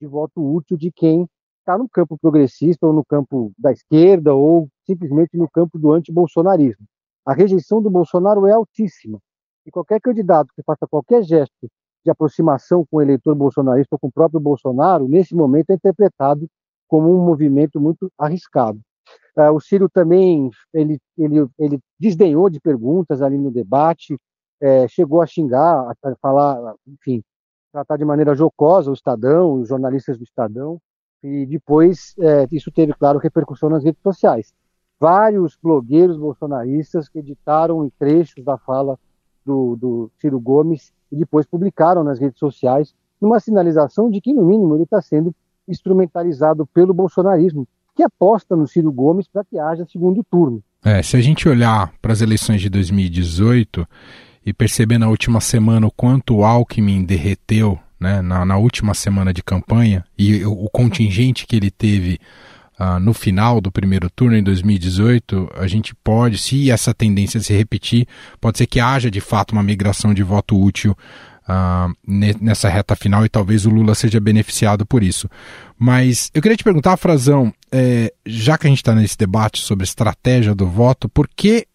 de 0.00 0.06
voto 0.06 0.42
útil 0.42 0.76
de 0.76 0.92
quem 0.92 1.28
está 1.60 1.78
no 1.78 1.88
campo 1.88 2.18
progressista 2.18 2.86
ou 2.86 2.92
no 2.92 3.04
campo 3.04 3.52
da 3.58 3.72
esquerda 3.72 4.34
ou 4.34 4.68
simplesmente 4.86 5.36
no 5.36 5.48
campo 5.48 5.78
do 5.78 5.92
antibolsonarismo. 5.92 6.86
A 7.24 7.32
rejeição 7.32 7.80
do 7.80 7.90
Bolsonaro 7.90 8.46
é 8.46 8.52
altíssima. 8.52 9.18
E 9.66 9.70
qualquer 9.70 10.00
candidato 10.00 10.52
que 10.54 10.62
faça 10.62 10.86
qualquer 10.86 11.22
gesto 11.22 11.68
de 12.04 12.10
aproximação 12.10 12.84
com 12.90 12.98
o 12.98 13.02
eleitor 13.02 13.34
bolsonarista 13.34 13.94
ou 13.94 13.98
com 13.98 14.08
o 14.08 14.12
próprio 14.12 14.40
Bolsonaro, 14.40 15.08
nesse 15.08 15.34
momento 15.34 15.70
é 15.70 15.74
interpretado 15.74 16.46
como 16.86 17.10
um 17.10 17.24
movimento 17.24 17.80
muito 17.80 18.10
arriscado. 18.18 18.78
Uh, 19.36 19.52
o 19.52 19.60
Ciro 19.60 19.88
também 19.88 20.50
ele, 20.72 20.98
ele, 21.18 21.48
ele 21.58 21.80
desdenhou 21.98 22.48
de 22.48 22.60
perguntas 22.60 23.20
ali 23.20 23.36
no 23.36 23.50
debate, 23.50 24.16
é, 24.60 24.86
chegou 24.86 25.20
a 25.20 25.26
xingar, 25.26 25.90
a 25.90 26.14
falar, 26.16 26.74
enfim, 26.86 27.22
tratar 27.72 27.96
de 27.96 28.04
maneira 28.04 28.34
jocosa 28.34 28.90
o 28.90 28.94
Estadão, 28.94 29.60
os 29.60 29.68
jornalistas 29.68 30.16
do 30.16 30.24
Estadão, 30.24 30.78
e 31.22 31.44
depois 31.46 32.14
é, 32.18 32.46
isso 32.52 32.70
teve, 32.70 32.92
claro, 32.94 33.18
repercussão 33.18 33.68
nas 33.68 33.82
redes 33.82 34.00
sociais. 34.02 34.54
Vários 35.00 35.58
blogueiros 35.60 36.16
bolsonaristas 36.16 37.10
editaram 37.14 37.90
trechos 37.98 38.44
da 38.44 38.56
fala 38.56 38.98
do, 39.44 39.76
do 39.76 40.10
Ciro 40.18 40.40
Gomes 40.40 40.92
e 41.10 41.16
depois 41.16 41.46
publicaram 41.46 42.02
nas 42.02 42.18
redes 42.18 42.38
sociais 42.38 42.94
numa 43.20 43.40
sinalização 43.40 44.10
de 44.10 44.20
que, 44.20 44.32
no 44.32 44.44
mínimo, 44.44 44.74
ele 44.74 44.84
está 44.84 45.00
sendo 45.00 45.34
instrumentalizado 45.66 46.66
pelo 46.66 46.92
bolsonarismo, 46.92 47.66
que 47.94 48.02
aposta 48.02 48.54
no 48.54 48.66
Ciro 48.66 48.92
Gomes 48.92 49.28
para 49.28 49.44
que 49.44 49.58
haja 49.58 49.86
segundo 49.86 50.22
turno. 50.24 50.62
É, 50.84 51.02
se 51.02 51.16
a 51.16 51.20
gente 51.20 51.48
olhar 51.48 51.92
para 52.02 52.12
as 52.12 52.20
eleições 52.20 52.60
de 52.60 52.68
2018 52.68 53.86
e 54.44 54.52
perceber 54.52 54.98
na 54.98 55.08
última 55.08 55.40
semana 55.40 55.86
o 55.86 55.90
quanto 55.90 56.36
o 56.36 56.44
Alckmin 56.44 57.04
derreteu 57.04 57.78
né, 57.98 58.20
na, 58.20 58.44
na 58.44 58.58
última 58.58 58.92
semana 58.92 59.32
de 59.32 59.42
campanha 59.42 60.04
e 60.18 60.44
o, 60.44 60.64
o 60.64 60.68
contingente 60.68 61.46
que 61.46 61.56
ele 61.56 61.70
teve 61.70 62.18
uh, 62.78 62.98
no 63.00 63.12
final 63.12 63.60
do 63.60 63.70
primeiro 63.70 64.10
turno 64.10 64.36
em 64.36 64.42
2018, 64.42 65.50
a 65.56 65.66
gente 65.66 65.94
pode, 65.94 66.38
se 66.38 66.70
essa 66.70 66.94
tendência 66.94 67.40
se 67.40 67.52
repetir, 67.52 68.06
pode 68.40 68.58
ser 68.58 68.66
que 68.66 68.80
haja 68.80 69.10
de 69.10 69.20
fato 69.20 69.52
uma 69.52 69.62
migração 69.62 70.12
de 70.14 70.22
voto 70.22 70.60
útil 70.60 70.96
Uh, 71.46 71.92
nessa 72.40 72.70
reta 72.70 72.96
final 72.96 73.22
e 73.22 73.28
talvez 73.28 73.66
o 73.66 73.68
Lula 73.68 73.94
seja 73.94 74.18
beneficiado 74.18 74.86
por 74.86 75.02
isso. 75.02 75.28
Mas 75.78 76.30
eu 76.32 76.40
queria 76.40 76.56
te 76.56 76.64
perguntar, 76.64 76.96
Frazão, 76.96 77.52
é, 77.70 78.10
já 78.24 78.56
que 78.56 78.66
a 78.66 78.70
gente 78.70 78.78
está 78.78 78.94
nesse 78.94 79.18
debate 79.18 79.60
sobre 79.60 79.84
estratégia 79.84 80.54
do 80.54 80.66
voto, 80.66 81.06
por 81.06 81.28
que 81.28 81.66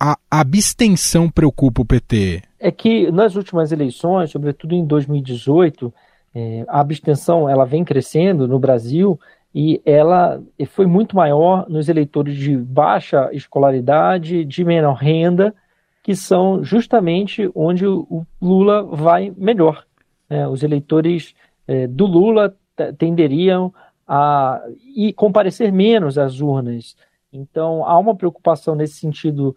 a 0.00 0.16
abstenção 0.30 1.28
preocupa 1.28 1.82
o 1.82 1.84
PT? 1.84 2.42
É 2.58 2.70
que 2.70 3.10
nas 3.10 3.34
últimas 3.34 3.70
eleições, 3.70 4.30
sobretudo 4.30 4.74
em 4.74 4.86
2018, 4.86 5.92
é, 6.34 6.64
a 6.68 6.80
abstenção 6.80 7.48
ela 7.48 7.64
vem 7.64 7.84
crescendo 7.84 8.48
no 8.48 8.58
Brasil 8.58 9.20
e 9.54 9.80
ela 9.84 10.42
foi 10.68 10.86
muito 10.86 11.16
maior 11.16 11.68
nos 11.68 11.88
eleitores 11.88 12.36
de 12.36 12.56
baixa 12.56 13.30
escolaridade, 13.32 14.44
de 14.44 14.64
menor 14.64 14.94
renda, 14.94 15.54
que 16.02 16.14
são 16.14 16.62
justamente 16.62 17.50
onde 17.54 17.86
o 17.86 18.26
Lula 18.40 18.82
vai 18.82 19.32
melhor. 19.36 19.84
É, 20.28 20.46
os 20.46 20.62
eleitores 20.62 21.34
é, 21.66 21.86
do 21.86 22.06
Lula 22.06 22.54
tenderiam 22.96 23.72
a 24.06 24.62
e 24.96 25.12
comparecer 25.12 25.72
menos 25.72 26.16
às 26.16 26.40
urnas. 26.40 26.96
Então 27.32 27.84
há 27.84 27.98
uma 27.98 28.14
preocupação 28.14 28.74
nesse 28.74 28.94
sentido 28.94 29.56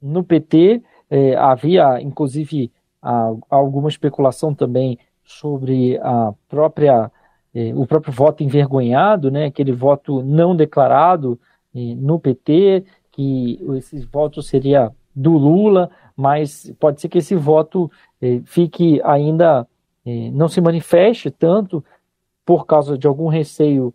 no 0.00 0.22
PT. 0.22 0.82
É, 1.08 1.36
havia, 1.36 2.00
inclusive, 2.00 2.70
a, 3.00 3.32
alguma 3.48 3.88
especulação 3.88 4.54
também 4.54 4.98
sobre 5.24 5.98
a 5.98 6.32
própria 6.48 7.10
o 7.74 7.86
próprio 7.86 8.12
voto 8.12 8.42
envergonhado, 8.42 9.30
né, 9.30 9.46
aquele 9.46 9.72
voto 9.72 10.22
não 10.22 10.54
declarado 10.54 11.38
é, 11.74 11.94
no 11.94 12.18
PT, 12.18 12.84
que 13.12 13.58
esse 13.76 14.00
voto 14.06 14.42
seria 14.42 14.92
do 15.14 15.32
Lula, 15.32 15.90
mas 16.16 16.72
pode 16.78 17.00
ser 17.00 17.08
que 17.08 17.18
esse 17.18 17.34
voto 17.34 17.90
é, 18.20 18.40
fique 18.44 19.00
ainda 19.04 19.66
não 20.32 20.46
se 20.46 20.60
manifeste 20.60 21.32
tanto 21.32 21.84
por 22.44 22.64
causa 22.64 22.96
de 22.96 23.08
algum 23.08 23.26
receio 23.26 23.92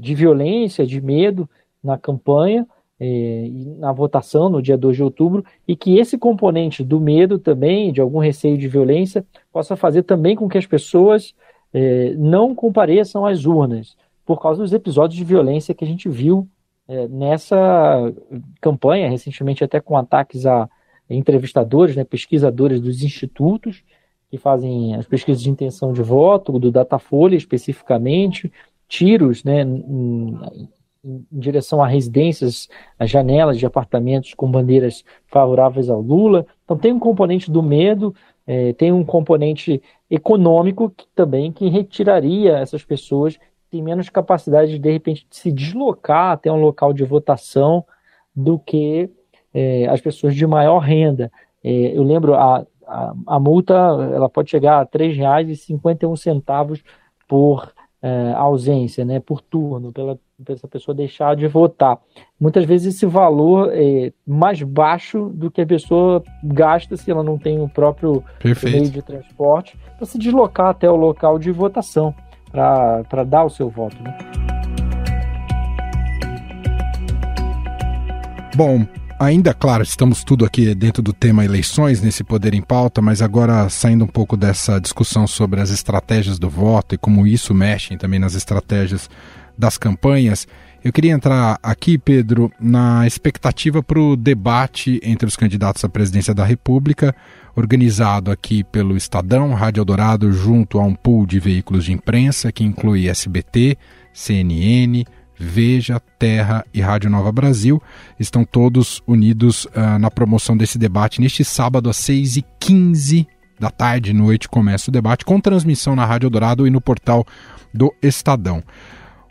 de 0.00 0.14
violência, 0.14 0.86
de 0.86 1.02
medo 1.02 1.46
na 1.82 1.98
campanha, 1.98 2.66
é, 2.98 3.50
na 3.78 3.92
votação 3.92 4.48
no 4.48 4.62
dia 4.62 4.78
2 4.78 4.96
de 4.96 5.02
outubro 5.02 5.44
e 5.66 5.74
que 5.74 5.98
esse 5.98 6.16
componente 6.16 6.84
do 6.84 7.00
medo 7.00 7.38
também, 7.38 7.92
de 7.92 8.00
algum 8.00 8.18
receio 8.18 8.56
de 8.56 8.68
violência, 8.68 9.26
possa 9.52 9.76
fazer 9.76 10.04
também 10.04 10.36
com 10.36 10.48
que 10.48 10.56
as 10.56 10.66
pessoas 10.66 11.34
é, 11.74 12.14
não 12.16 12.54
compareçam 12.54 13.26
às 13.26 13.44
urnas, 13.44 13.96
por 14.24 14.40
causa 14.40 14.62
dos 14.62 14.72
episódios 14.72 15.18
de 15.18 15.24
violência 15.24 15.74
que 15.74 15.84
a 15.84 15.88
gente 15.88 16.08
viu 16.08 16.48
é, 16.86 17.08
nessa 17.08 18.12
campanha, 18.60 19.10
recentemente 19.10 19.64
até 19.64 19.80
com 19.80 19.96
ataques 19.96 20.46
a 20.46 20.68
entrevistadores, 21.10 21.96
né, 21.96 22.04
pesquisadores 22.04 22.80
dos 22.80 23.02
institutos 23.02 23.82
que 24.30 24.38
fazem 24.38 24.94
as 24.94 25.06
pesquisas 25.06 25.42
de 25.42 25.50
intenção 25.50 25.92
de 25.92 26.02
voto, 26.02 26.58
do 26.58 26.70
Datafolha 26.70 27.36
especificamente, 27.36 28.50
tiros 28.88 29.44
né, 29.44 29.62
em, 29.62 30.38
em 31.04 31.26
direção 31.30 31.82
a 31.82 31.86
residências, 31.86 32.68
a 32.98 33.04
janelas 33.04 33.58
de 33.58 33.66
apartamentos 33.66 34.32
com 34.34 34.50
bandeiras 34.50 35.04
favoráveis 35.26 35.90
ao 35.90 36.00
Lula. 36.00 36.46
Então 36.64 36.76
tem 36.76 36.92
um 36.92 36.98
componente 36.98 37.50
do 37.50 37.62
medo, 37.62 38.14
é, 38.46 38.72
tem 38.74 38.92
um 38.92 39.04
componente 39.04 39.82
econômico 40.10 40.90
que, 40.90 41.06
também 41.14 41.50
que 41.50 41.68
retiraria 41.68 42.58
essas 42.58 42.84
pessoas 42.84 43.38
têm 43.70 43.82
menos 43.82 44.08
capacidade 44.08 44.72
de, 44.72 44.78
de 44.78 44.92
repente 44.92 45.26
de 45.28 45.36
se 45.36 45.50
deslocar 45.50 46.32
até 46.32 46.52
um 46.52 46.60
local 46.60 46.92
de 46.92 47.04
votação 47.04 47.84
do 48.34 48.58
que 48.58 49.10
é, 49.52 49.86
as 49.88 50.00
pessoas 50.00 50.34
de 50.34 50.46
maior 50.46 50.78
renda. 50.78 51.30
É, 51.62 51.96
eu 51.96 52.02
lembro 52.02 52.34
a, 52.34 52.66
a, 52.86 53.14
a, 53.26 53.40
multa 53.40 53.74
ela 53.74 54.28
pode 54.28 54.50
chegar 54.50 54.78
a 54.78 54.82
R$ 54.82 54.88
3,51 54.88 56.82
por 57.26 57.72
é, 58.02 58.32
ausência, 58.36 59.04
né, 59.04 59.18
por 59.18 59.40
turno, 59.40 59.92
pela 59.92 60.18
essa 60.48 60.66
pessoa 60.66 60.94
deixar 60.94 61.36
de 61.36 61.46
votar. 61.46 61.98
Muitas 62.40 62.64
vezes 62.64 62.94
esse 62.94 63.06
valor 63.06 63.70
é 63.72 64.12
mais 64.26 64.60
baixo 64.62 65.30
do 65.32 65.50
que 65.50 65.60
a 65.60 65.66
pessoa 65.66 66.22
gasta 66.42 66.96
se 66.96 67.10
ela 67.10 67.22
não 67.22 67.38
tem 67.38 67.60
o 67.60 67.68
próprio 67.68 68.22
Perfeito. 68.40 68.76
meio 68.76 68.90
de 68.90 69.00
transporte 69.00 69.78
para 69.96 70.06
se 70.06 70.18
deslocar 70.18 70.70
até 70.70 70.90
o 70.90 70.96
local 70.96 71.38
de 71.38 71.52
votação 71.52 72.14
para 72.50 73.24
dar 73.24 73.44
o 73.44 73.50
seu 73.50 73.68
voto. 73.68 73.96
Né? 74.02 74.16
Bom, 78.56 78.86
ainda, 79.18 79.52
claro, 79.54 79.82
estamos 79.82 80.22
tudo 80.22 80.44
aqui 80.44 80.74
dentro 80.74 81.02
do 81.02 81.12
tema 81.12 81.44
eleições, 81.44 82.00
nesse 82.00 82.22
Poder 82.22 82.54
em 82.54 82.62
Pauta, 82.62 83.00
mas 83.00 83.22
agora 83.22 83.68
saindo 83.68 84.04
um 84.04 84.08
pouco 84.08 84.36
dessa 84.36 84.80
discussão 84.80 85.26
sobre 85.26 85.60
as 85.60 85.70
estratégias 85.70 86.38
do 86.38 86.48
voto 86.48 86.94
e 86.94 86.98
como 86.98 87.26
isso 87.26 87.54
mexe 87.54 87.96
também 87.96 88.18
nas 88.18 88.34
estratégias 88.34 89.08
das 89.56 89.78
campanhas. 89.78 90.46
Eu 90.82 90.92
queria 90.92 91.12
entrar 91.12 91.58
aqui, 91.62 91.96
Pedro, 91.96 92.52
na 92.60 93.06
expectativa 93.06 93.82
para 93.82 93.98
o 93.98 94.16
debate 94.16 95.00
entre 95.02 95.26
os 95.26 95.36
candidatos 95.36 95.84
à 95.84 95.88
presidência 95.88 96.34
da 96.34 96.44
República, 96.44 97.14
organizado 97.56 98.30
aqui 98.30 98.62
pelo 98.64 98.96
Estadão, 98.96 99.54
Rádio 99.54 99.80
Eldorado, 99.80 100.30
junto 100.32 100.78
a 100.78 100.84
um 100.84 100.94
pool 100.94 101.26
de 101.26 101.38
veículos 101.40 101.84
de 101.84 101.92
imprensa 101.92 102.52
que 102.52 102.64
inclui 102.64 103.08
SBT, 103.08 103.78
CNN, 104.12 105.04
Veja, 105.36 106.00
Terra 106.18 106.64
e 106.72 106.80
Rádio 106.80 107.10
Nova 107.10 107.32
Brasil. 107.32 107.82
Estão 108.18 108.44
todos 108.44 109.02
unidos 109.06 109.64
uh, 109.66 109.98
na 109.98 110.10
promoção 110.10 110.56
desse 110.56 110.78
debate 110.78 111.20
neste 111.20 111.44
sábado 111.44 111.90
às 111.90 111.96
6h15 111.96 113.26
da 113.58 113.70
tarde 113.70 114.10
e 114.10 114.14
noite 114.14 114.48
começa 114.48 114.90
o 114.90 114.92
debate, 114.92 115.24
com 115.24 115.40
transmissão 115.40 115.94
na 115.96 116.04
Rádio 116.04 116.26
Eldorado 116.26 116.66
e 116.66 116.70
no 116.70 116.80
portal 116.80 117.24
do 117.72 117.92
Estadão. 118.02 118.62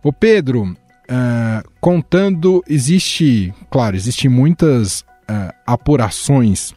O 0.03 0.11
Pedro, 0.11 0.63
uh, 0.63 1.69
contando, 1.79 2.61
existe, 2.67 3.53
claro, 3.71 3.95
existem 3.95 4.29
muitas 4.29 4.99
uh, 4.99 5.53
apurações 5.65 6.73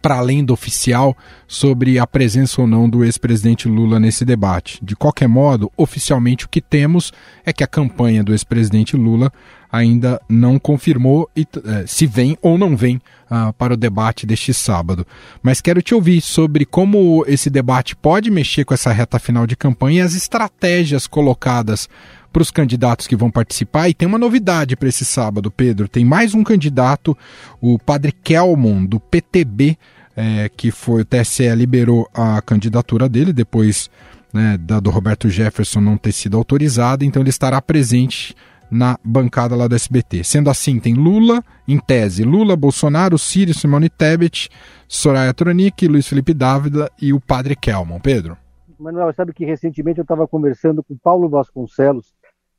para 0.00 0.18
além 0.18 0.44
do 0.44 0.52
oficial 0.52 1.16
sobre 1.48 1.98
a 1.98 2.06
presença 2.06 2.60
ou 2.60 2.66
não 2.66 2.88
do 2.88 3.04
ex-presidente 3.04 3.68
Lula 3.68 3.98
nesse 3.98 4.24
debate. 4.24 4.78
De 4.82 4.94
qualquer 4.94 5.28
modo, 5.28 5.72
oficialmente 5.76 6.44
o 6.44 6.48
que 6.48 6.60
temos 6.60 7.12
é 7.44 7.52
que 7.52 7.64
a 7.64 7.66
campanha 7.66 8.22
do 8.22 8.32
ex-presidente 8.32 8.96
Lula 8.96 9.32
ainda 9.70 10.20
não 10.28 10.58
confirmou 10.58 11.28
eh, 11.36 11.84
se 11.86 12.06
vem 12.06 12.38
ou 12.40 12.56
não 12.56 12.76
vem 12.76 12.96
uh, 12.96 13.52
para 13.54 13.74
o 13.74 13.76
debate 13.76 14.26
deste 14.26 14.54
sábado. 14.54 15.06
Mas 15.42 15.60
quero 15.60 15.82
te 15.82 15.94
ouvir 15.94 16.20
sobre 16.20 16.64
como 16.64 17.24
esse 17.26 17.50
debate 17.50 17.96
pode 17.96 18.30
mexer 18.30 18.64
com 18.64 18.74
essa 18.74 18.92
reta 18.92 19.18
final 19.18 19.46
de 19.46 19.56
campanha 19.56 19.98
e 19.98 20.02
as 20.02 20.14
estratégias 20.14 21.06
colocadas 21.06 21.88
para 22.36 22.42
os 22.42 22.50
candidatos 22.50 23.06
que 23.06 23.16
vão 23.16 23.30
participar. 23.30 23.88
E 23.88 23.94
tem 23.94 24.06
uma 24.06 24.18
novidade 24.18 24.76
para 24.76 24.90
esse 24.90 25.06
sábado, 25.06 25.50
Pedro. 25.50 25.88
Tem 25.88 26.04
mais 26.04 26.34
um 26.34 26.44
candidato, 26.44 27.16
o 27.62 27.78
padre 27.78 28.12
Kelmon, 28.12 28.84
do 28.84 29.00
PTB, 29.00 29.78
é, 30.14 30.50
que 30.54 30.70
foi 30.70 31.00
o 31.00 31.04
TSE 31.06 31.48
liberou 31.54 32.06
a 32.12 32.42
candidatura 32.42 33.08
dele 33.08 33.32
depois 33.32 33.88
né, 34.34 34.58
da 34.58 34.80
do 34.80 34.90
Roberto 34.90 35.30
Jefferson 35.30 35.80
não 35.80 35.96
ter 35.96 36.12
sido 36.12 36.36
autorizada, 36.36 37.06
então 37.06 37.22
ele 37.22 37.30
estará 37.30 37.62
presente 37.62 38.34
na 38.70 38.98
bancada 39.02 39.56
lá 39.56 39.66
do 39.66 39.74
SBT. 39.74 40.22
Sendo 40.22 40.50
assim, 40.50 40.78
tem 40.78 40.92
Lula, 40.92 41.42
em 41.66 41.78
tese, 41.78 42.22
Lula, 42.22 42.54
Bolsonaro, 42.54 43.16
Ciro, 43.16 43.54
Simone 43.54 43.88
Tebet, 43.88 44.50
Soraya 44.86 45.32
Tronic, 45.32 45.88
Luiz 45.88 46.06
Felipe 46.06 46.34
Dávila 46.34 46.90
e 47.00 47.14
o 47.14 47.20
Padre 47.20 47.56
Kelman. 47.56 47.98
Pedro? 47.98 48.36
Manuel, 48.78 49.12
sabe 49.14 49.32
que 49.32 49.44
recentemente 49.44 49.98
eu 49.98 50.02
estava 50.02 50.28
conversando 50.28 50.82
com 50.82 50.96
Paulo 50.96 51.28
Vasconcelos, 51.28 52.14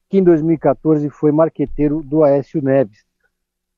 que 0.09 0.17
em 0.17 0.23
2014 0.23 1.09
foi 1.09 1.31
marqueteiro 1.31 2.01
do 2.01 2.23
Aécio 2.23 2.61
Neves. 2.61 3.05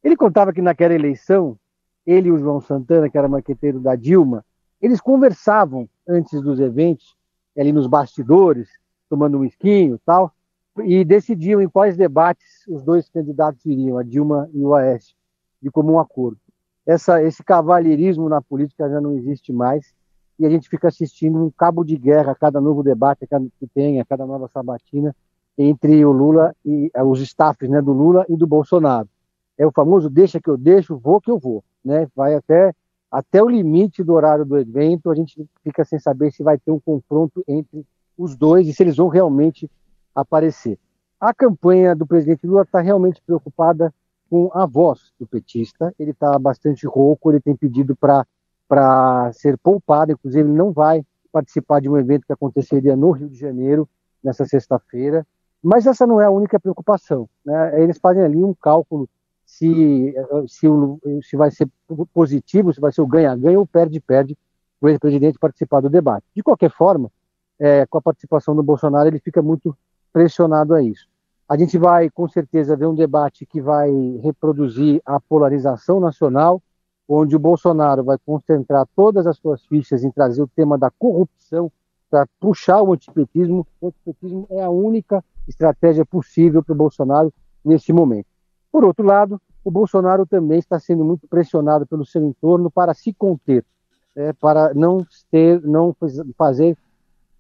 Ele 0.04 0.15
contava 0.15 0.54
que 0.54 0.62
naquela 0.62 0.94
eleição, 0.94 1.58
ele 2.06 2.30
e 2.30 2.32
o 2.32 2.38
João 2.38 2.62
Santana, 2.62 3.10
que 3.10 3.18
era 3.18 3.28
marqueteiro 3.28 3.80
da 3.80 3.96
Dilma, 3.96 4.46
Eles 4.82 5.02
conversavam 5.02 5.89
antes 6.08 6.42
dos 6.42 6.58
eventos, 6.60 7.15
ali 7.58 7.74
nos 7.74 7.86
bastidores, 7.86 8.70
tomando 9.10 9.39
um 9.39 9.44
esquinho 9.44 9.96
e 9.96 10.00
tal, 10.06 10.32
e 10.78 11.04
decidiam 11.04 11.62
em 11.62 11.68
quais 11.68 11.98
debates 11.98 12.65
os 12.65 12.82
dois 12.82 13.10
candidatos 13.10 13.65
iriam, 13.65 13.98
a 13.98 14.04
Dilma 14.04 14.50
e 14.54 14.63
o 14.63 14.74
Aécio, 14.74 15.15
de 15.62 15.70
comum 15.70 16.00
acordo. 16.00 16.39
Essa, 16.86 17.22
esse 17.22 17.44
cavalheirismo 17.44 18.30
na 18.30 18.42
política 18.42 18.89
já 18.89 19.02
não 19.02 19.15
existe 19.18 19.52
mais 19.52 19.94
e 20.39 20.46
a 20.46 20.50
gente 20.50 20.70
fica 20.70 20.88
assistindo 20.88 21.44
um 21.44 21.52
cabo 21.52 21.84
de 21.84 21.98
guerra 21.98 22.32
a 22.32 22.36
cada 22.36 22.62
novo 22.62 22.82
debate 22.82 23.28
que 23.60 23.68
tem, 23.68 24.00
a 24.00 24.06
cada 24.06 24.26
nova 24.26 24.48
sabatina 24.48 25.13
entre 25.62 26.06
o 26.06 26.12
Lula 26.13 26.56
e 26.65 26.89
eh, 26.93 27.04
os 27.04 27.19
staffs 27.19 27.69
né, 27.69 27.82
do 27.82 27.91
Lula 27.91 28.26
e 28.30 28.38
do 28.38 28.48
Bolsonaro. 28.48 29.10
É 29.58 29.67
o 29.67 29.72
famoso 29.72 30.10
deixa 30.10 30.39
que 30.39 30.50
eu 30.50 30.56
deixo, 30.56 30.98
vou 30.98 31.19
que 31.19 31.30
eu 31.30 31.38
vou. 31.38 31.62
Né? 31.84 32.08
Vai 32.15 32.34
até, 32.34 32.74
até 33.12 33.43
o 33.43 33.50
limite 33.50 34.02
do 34.02 34.13
horário 34.13 34.45
do 34.45 34.58
evento, 34.58 35.12
a 35.12 35.15
gente 35.15 35.45
fica 35.62 35.84
sem 35.84 36.00
saber 36.00 36.32
se 36.32 36.41
vai 36.41 36.58
ter 36.58 36.72
um 36.72 36.80
confronto 36.80 37.43
entre 37.45 37.86
os 38.17 38.38
dois 38.38 38.67
e 38.67 38.74
se 38.74 38.82
eles 38.82 38.95
vão 38.95 39.10
realmente 39.10 39.69
aparecer. 40.15 40.80
A 41.19 41.34
campanha 41.34 41.93
do 41.93 42.08
presidente 42.08 42.48
Lula 42.48 42.62
está 42.62 42.80
realmente 42.80 43.22
preocupada 43.22 43.93
com 44.30 44.50
a 44.54 44.65
voz 44.65 45.12
do 45.19 45.28
petista. 45.28 45.93
Ele 46.00 46.12
está 46.12 46.39
bastante 46.39 46.88
rouco, 46.88 47.30
ele 47.30 47.41
tem 47.41 47.56
pedido 47.56 47.95
para 47.95 48.26
para 48.69 49.34
ser 49.34 49.58
poupado. 49.58 50.12
Inclusive, 50.12 50.48
ele 50.48 50.56
não 50.56 50.72
vai 50.72 51.04
participar 51.32 51.82
de 51.82 51.89
um 51.89 51.98
evento 51.98 52.26
que 52.26 52.32
aconteceria 52.32 52.95
no 52.95 53.10
Rio 53.10 53.28
de 53.28 53.38
Janeiro 53.38 53.89
nessa 54.24 54.45
sexta-feira. 54.45 55.26
Mas 55.62 55.86
essa 55.86 56.08
não 56.08 56.22
é 56.22 56.26
a 56.26 56.32
única 56.32 56.60
preocupação. 56.60 57.30
Né? 57.45 57.84
Eles 57.84 57.98
fazem 57.98 58.24
ali 58.24 58.43
um 58.43 58.54
cálculo 58.54 59.10
se, 59.45 60.13
se, 60.48 60.67
se 61.24 61.36
vai 61.36 61.52
ser 61.52 61.67
positivo, 62.13 62.74
se 62.74 62.80
vai 62.80 62.91
ser 62.91 63.02
o 63.02 63.08
ganha-ganha 63.08 63.60
ou 63.60 63.65
perde-perde 63.65 64.38
o 64.80 64.88
ex-presidente 64.88 65.39
participar 65.39 65.82
do 65.82 65.89
debate. 65.89 66.26
De 66.36 66.41
qualquer 66.41 66.72
forma, 66.72 67.12
é, 67.60 67.86
com 67.86 67.98
a 67.98 68.02
participação 68.02 68.56
do 68.56 68.63
Bolsonaro, 68.63 69.10
ele 69.10 69.19
fica 69.19 69.41
muito 69.41 69.76
pressionado 70.13 70.74
a 70.74 70.82
isso. 70.82 71.08
A 71.48 71.58
gente 71.58 71.78
vai, 71.78 72.10
com 72.10 72.28
certeza, 72.28 72.76
ver 72.76 72.86
um 72.86 72.95
debate 72.95 73.45
que 73.45 73.60
vai 73.60 73.91
reproduzir 74.22 75.02
a 75.04 75.19
polarização 75.19 76.00
nacional, 76.00 76.62
onde 77.08 77.36
o 77.36 77.39
Bolsonaro 77.39 78.04
vai 78.04 78.17
concentrar 78.24 78.88
todas 78.95 79.26
as 79.26 79.38
suas 79.38 79.65
fichas 79.65 80.04
em 80.04 80.12
trazer 80.12 80.43
o 80.43 80.48
tema 80.48 80.78
da 80.78 80.91
corrupção 80.91 81.72
para 82.10 82.28
puxar 82.39 82.82
o 82.82 82.93
antipetismo. 82.93 83.65
O 83.80 83.88
antipetismo 83.88 84.48
é 84.50 84.63
a 84.63 84.69
única 84.69 85.24
estratégia 85.48 86.06
possível 86.06 86.63
para 86.63 86.74
o 86.74 86.78
Bolsonaro 86.78 87.34
nesse 87.63 87.91
momento. 87.93 88.28
Por 88.72 88.86
outro 88.86 89.06
lado, 89.06 89.41
o 89.63 89.72
Bolsonaro 89.72 90.26
também 90.26 90.60
está 90.60 90.80
sendo 90.80 91.04
muito 91.04 91.28
pressionado 91.28 91.86
pelo 91.86 92.06
seu 92.06 92.26
entorno 92.26 92.72
para 92.72 92.93
se 92.93 93.13
conter, 93.13 93.65
é, 94.15 94.34
para 94.34 94.74
não 94.74 95.06
ter, 95.32 95.62
não 95.62 95.95
fazer 96.38 96.78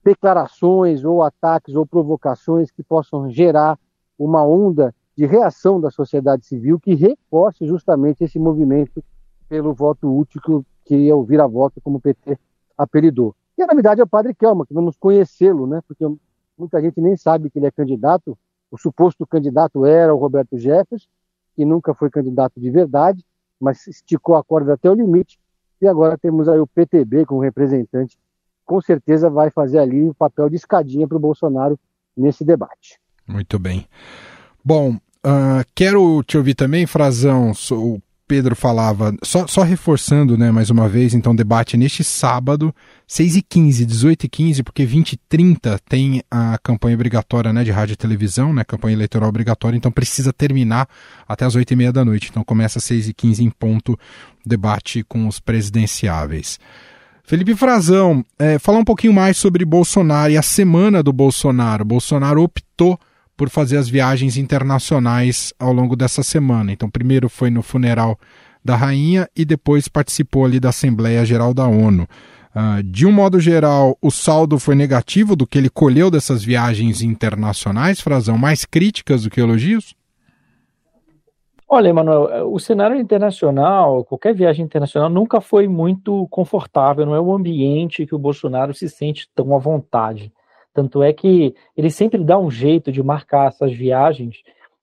declarações 0.03 1.03
ou 1.03 1.23
ataques 1.23 1.75
ou 1.75 1.85
provocações 1.85 2.71
que 2.71 2.83
possam 2.83 3.29
gerar 3.29 3.77
uma 4.17 4.43
onda 4.45 4.93
de 5.15 5.25
reação 5.25 5.79
da 5.79 5.91
sociedade 5.91 6.45
civil 6.45 6.79
que 6.79 6.95
reforce 6.95 7.65
justamente 7.65 8.23
esse 8.23 8.39
movimento 8.39 9.03
pelo 9.47 9.73
voto 9.73 10.15
útil 10.15 10.65
que, 10.85 11.09
é 11.09 11.13
o 11.13 11.23
vira-voto, 11.23 11.81
como 11.81 11.97
o 11.97 12.01
PT 12.01 12.37
apelidou. 12.77 13.35
E, 13.59 13.65
na 13.65 13.73
verdade, 13.73 13.99
é 13.99 14.03
o 14.05 14.07
padre 14.07 14.33
Kelma, 14.33 14.65
que 14.65 14.73
vamos 14.73 14.95
conhecê-lo, 14.95 15.67
né? 15.67 15.81
porque 15.85 16.05
muita 16.57 16.81
gente 16.81 17.01
nem 17.01 17.17
sabe 17.17 17.49
que 17.49 17.59
ele 17.59 17.65
é 17.65 17.71
candidato. 17.71 18.37
O 18.71 18.77
suposto 18.77 19.27
candidato 19.27 19.85
era 19.85 20.15
o 20.15 20.17
Roberto 20.17 20.57
Jefferson, 20.57 21.09
que 21.57 21.65
nunca 21.65 21.93
foi 21.93 22.09
candidato 22.09 22.57
de 22.57 22.71
verdade, 22.71 23.21
mas 23.59 23.85
esticou 23.85 24.37
a 24.37 24.43
corda 24.45 24.75
até 24.75 24.89
o 24.89 24.93
limite. 24.93 25.37
E 25.81 25.87
agora 25.87 26.17
temos 26.17 26.47
aí 26.47 26.57
o 26.57 26.65
PTB 26.65 27.25
como 27.25 27.41
representante. 27.41 28.17
Com 28.63 28.79
certeza 28.79 29.29
vai 29.29 29.49
fazer 29.49 29.79
ali 29.79 30.07
o 30.07 30.13
papel 30.13 30.49
de 30.49 30.55
escadinha 30.55 31.05
para 31.05 31.17
o 31.17 31.19
Bolsonaro 31.19 31.77
nesse 32.15 32.45
debate. 32.45 32.97
Muito 33.27 33.59
bem. 33.59 33.85
Bom, 34.63 34.93
uh, 34.93 35.65
quero 35.75 36.23
te 36.23 36.37
ouvir 36.37 36.55
também, 36.55 36.87
Frazão, 36.87 37.51
o 37.51 38.01
Pedro 38.29 38.55
falava, 38.55 39.11
só, 39.23 39.47
só 39.47 39.63
reforçando, 39.63 40.37
né, 40.37 40.51
mais 40.51 40.69
uma 40.69 40.87
vez, 40.87 41.15
então, 41.15 41.35
debate 41.35 41.75
neste 41.75 42.03
sábado, 42.03 42.71
6h15, 43.09 43.87
18h15, 43.87 44.63
porque 44.63 44.85
20 44.85 45.13
h 45.13 45.21
30 45.27 45.79
tem 45.89 46.21
a 46.29 46.55
campanha 46.61 46.93
obrigatória, 46.93 47.51
né, 47.51 47.63
de 47.63 47.71
rádio 47.71 47.93
e 47.93 47.95
televisão, 47.95 48.53
né, 48.53 48.63
campanha 48.63 48.93
eleitoral 48.93 49.29
obrigatória, 49.29 49.75
então 49.75 49.91
precisa 49.91 50.31
terminar 50.31 50.87
até 51.27 51.43
as 51.43 51.55
8h30 51.55 51.91
da 51.91 52.05
noite, 52.05 52.27
então 52.29 52.43
começa 52.43 52.77
às 52.77 52.85
6h15 52.85 53.39
em 53.39 53.49
ponto, 53.49 53.97
debate 54.45 55.03
com 55.03 55.27
os 55.27 55.39
presidenciáveis. 55.39 56.59
Felipe 57.23 57.55
Frazão, 57.55 58.23
é, 58.37 58.59
falar 58.59 58.77
um 58.77 58.85
pouquinho 58.85 59.13
mais 59.13 59.37
sobre 59.37 59.65
Bolsonaro 59.65 60.31
e 60.31 60.37
a 60.37 60.43
semana 60.43 61.01
do 61.01 61.11
Bolsonaro. 61.11 61.83
Bolsonaro 61.83 62.43
optou 62.43 62.99
por 63.39 63.49
fazer 63.49 63.77
as 63.77 63.87
viagens 63.87 64.35
internacionais 64.35 65.53
ao 65.57 65.71
longo 65.71 65.95
dessa 65.95 66.21
semana. 66.21 66.73
Então, 66.73 66.89
primeiro 66.89 67.29
foi 67.29 67.49
no 67.49 67.61
funeral 67.61 68.19
da 68.61 68.75
rainha 68.75 69.29
e 69.33 69.45
depois 69.45 69.87
participou 69.87 70.43
ali 70.43 70.59
da 70.59 70.67
Assembleia 70.67 71.23
Geral 71.23 71.53
da 71.53 71.65
ONU. 71.65 72.05
Uh, 72.53 72.83
de 72.83 73.07
um 73.07 73.13
modo 73.13 73.39
geral, 73.39 73.97
o 74.01 74.11
saldo 74.11 74.59
foi 74.59 74.75
negativo 74.75 75.37
do 75.37 75.47
que 75.47 75.57
ele 75.57 75.69
colheu 75.69 76.11
dessas 76.11 76.43
viagens 76.43 77.01
internacionais, 77.01 78.01
Frazão, 78.01 78.37
mais 78.37 78.65
críticas 78.65 79.23
do 79.23 79.29
que 79.29 79.39
elogios? 79.39 79.95
Olha, 81.65 81.87
Emanuel, 81.87 82.51
o 82.51 82.59
cenário 82.59 82.99
internacional, 82.99 84.03
qualquer 84.03 84.35
viagem 84.35 84.65
internacional 84.65 85.09
nunca 85.09 85.39
foi 85.39 85.65
muito 85.65 86.27
confortável, 86.29 87.05
não 87.05 87.15
é 87.15 87.21
um 87.21 87.33
ambiente 87.33 88.05
que 88.05 88.15
o 88.15 88.19
Bolsonaro 88.19 88.73
se 88.73 88.89
sente 88.89 89.29
tão 89.33 89.55
à 89.55 89.59
vontade. 89.59 90.29
Tanto 90.73 91.01
é 91.01 91.11
que 91.11 91.53
ele 91.75 91.89
sempre 91.89 92.23
dá 92.23 92.37
um 92.37 92.49
jeito 92.49 92.91
de 92.91 93.01
marcar 93.01 93.47
essas 93.47 93.73
viagens 93.73 94.41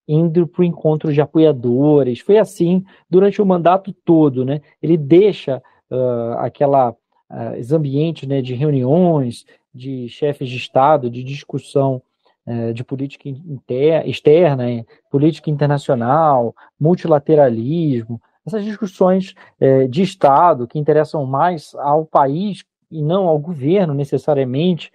indo 0.08 0.46
para 0.46 0.62
o 0.62 0.64
encontro 0.64 1.12
de 1.12 1.20
apoiadores. 1.20 2.20
Foi 2.20 2.38
assim 2.38 2.84
durante 3.10 3.42
o 3.42 3.46
mandato 3.46 3.92
todo, 4.04 4.44
né? 4.44 4.60
Ele 4.82 4.96
deixa 4.96 5.62
uh, 5.90 6.38
aquela 6.38 6.90
uh, 6.90 7.58
os 7.58 7.72
ambientes 7.72 8.28
né, 8.28 8.40
de 8.40 8.54
reuniões 8.54 9.44
de 9.74 10.08
chefes 10.08 10.48
de 10.48 10.56
Estado, 10.56 11.10
de 11.10 11.22
discussão 11.22 12.00
uh, 12.46 12.72
de 12.72 12.84
política 12.84 13.28
inter, 13.28 14.08
externa, 14.08 14.70
eh, 14.70 14.84
política 15.10 15.50
internacional, 15.50 16.54
multilateralismo, 16.78 18.20
essas 18.46 18.64
discussões 18.64 19.34
eh, 19.60 19.88
de 19.88 20.02
Estado 20.02 20.68
que 20.68 20.78
interessam 20.78 21.26
mais 21.26 21.74
ao 21.74 22.06
país 22.06 22.64
e 22.90 23.02
não 23.02 23.26
ao 23.26 23.38
governo 23.38 23.92
necessariamente, 23.92 24.92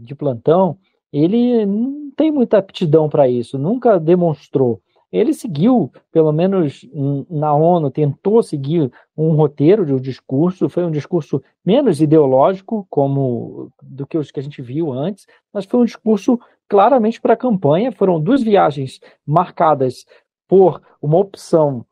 de 0.00 0.14
plantão, 0.14 0.78
ele 1.12 1.66
não 1.66 2.10
tem 2.16 2.30
muita 2.30 2.58
aptidão 2.58 3.08
para 3.08 3.28
isso, 3.28 3.58
nunca 3.58 3.98
demonstrou. 4.00 4.80
Ele 5.12 5.34
seguiu, 5.34 5.92
pelo 6.10 6.32
menos 6.32 6.88
na 7.28 7.54
ONU, 7.54 7.90
tentou 7.90 8.42
seguir 8.42 8.90
um 9.14 9.34
roteiro 9.34 9.84
de 9.84 9.92
um 9.92 10.00
discurso, 10.00 10.70
foi 10.70 10.84
um 10.84 10.90
discurso 10.90 11.42
menos 11.62 12.00
ideológico 12.00 12.86
como 12.88 13.70
do 13.82 14.06
que 14.06 14.16
os 14.16 14.30
que 14.30 14.40
a 14.40 14.42
gente 14.42 14.62
viu 14.62 14.90
antes, 14.90 15.26
mas 15.52 15.66
foi 15.66 15.80
um 15.80 15.84
discurso 15.84 16.40
claramente 16.66 17.20
para 17.20 17.34
a 17.34 17.36
campanha. 17.36 17.92
Foram 17.92 18.18
duas 18.18 18.42
viagens 18.42 19.00
marcadas 19.26 20.06
por 20.48 20.80
uma 21.02 21.18
opção 21.18 21.84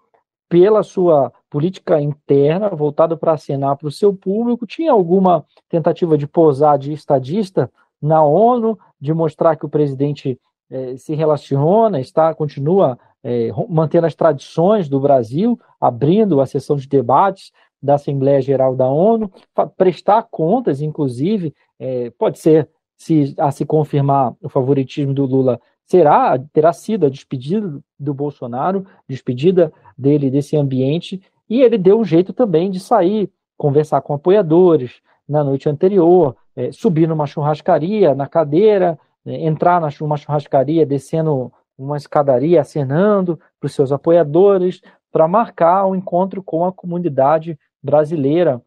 pela 0.49 0.83
sua 0.83 1.31
política 1.51 2.01
interna, 2.01 2.69
voltada 2.71 3.17
para 3.17 3.33
acenar 3.33 3.77
para 3.77 3.89
o 3.89 3.93
seu 3.93 4.15
público. 4.15 4.67
Tinha 4.67 4.93
alguma 4.93 5.45
tentativa 5.69 6.17
de 6.17 6.27
posar 6.27 6.79
de 6.79 6.93
estadista 6.93 7.71
na 8.01 8.25
ONU, 8.25 8.79
de 9.01 9.13
mostrar 9.13 9.57
que 9.57 9.67
o 9.67 9.69
presidente 9.69 10.41
eh, 10.71 10.97
se 10.97 11.15
relaciona, 11.15 12.01
está, 12.01 12.33
continua 12.33 12.99
eh, 13.23 13.51
mantendo 13.69 14.07
as 14.07 14.15
tradições 14.15 14.89
do 14.89 15.01
Brasil, 15.01 15.59
abrindo 15.81 16.41
a 16.41 16.47
sessão 16.47 16.77
de 16.77 16.89
debates 16.89 17.51
da 17.83 17.95
Assembleia 17.95 18.41
Geral 18.41 18.77
da 18.77 18.89
ONU, 18.89 19.31
prestar 19.77 20.27
contas, 20.31 20.81
inclusive, 20.81 21.55
eh, 21.79 22.13
pode 22.17 22.39
ser, 22.39 22.69
se 22.97 23.35
a 23.39 23.51
se 23.51 23.65
confirmar 23.65 24.35
o 24.41 24.49
favoritismo 24.49 25.13
do 25.13 25.27
Lula, 25.27 25.61
será, 25.85 26.39
terá 26.53 26.73
sido 26.73 27.07
a 27.07 27.11
despedida 27.11 27.81
do 27.99 28.15
Bolsonaro, 28.15 28.87
despedida 29.09 29.73
dele 29.99 30.31
desse 30.31 30.57
ambiente, 30.57 31.21
e 31.51 31.61
ele 31.61 31.77
deu 31.77 31.99
um 31.99 32.05
jeito 32.05 32.33
também 32.33 32.71
de 32.71 32.79
sair, 32.79 33.29
conversar 33.59 34.01
com 34.03 34.15
apoiadores 34.15 35.03
na 35.29 35.43
noite 35.43 35.69
anterior, 35.69 36.37
é, 36.55 36.71
subir 36.71 37.09
numa 37.09 37.27
churrascaria, 37.27 38.15
na 38.15 38.29
cadeira, 38.29 38.97
é, 39.27 39.45
entrar 39.45 39.81
numa 40.01 40.17
churrascaria, 40.17 40.87
descendo 40.87 41.53
uma 41.77 41.97
escadaria, 41.97 42.61
acenando 42.61 43.39
para 43.59 43.67
os 43.67 43.75
seus 43.75 43.91
apoiadores, 43.91 44.81
para 45.11 45.27
marcar 45.27 45.87
um 45.87 45.97
encontro 45.97 46.43
com 46.43 46.65
a 46.65 46.73
comunidade 46.73 47.59
brasileira 47.83 48.63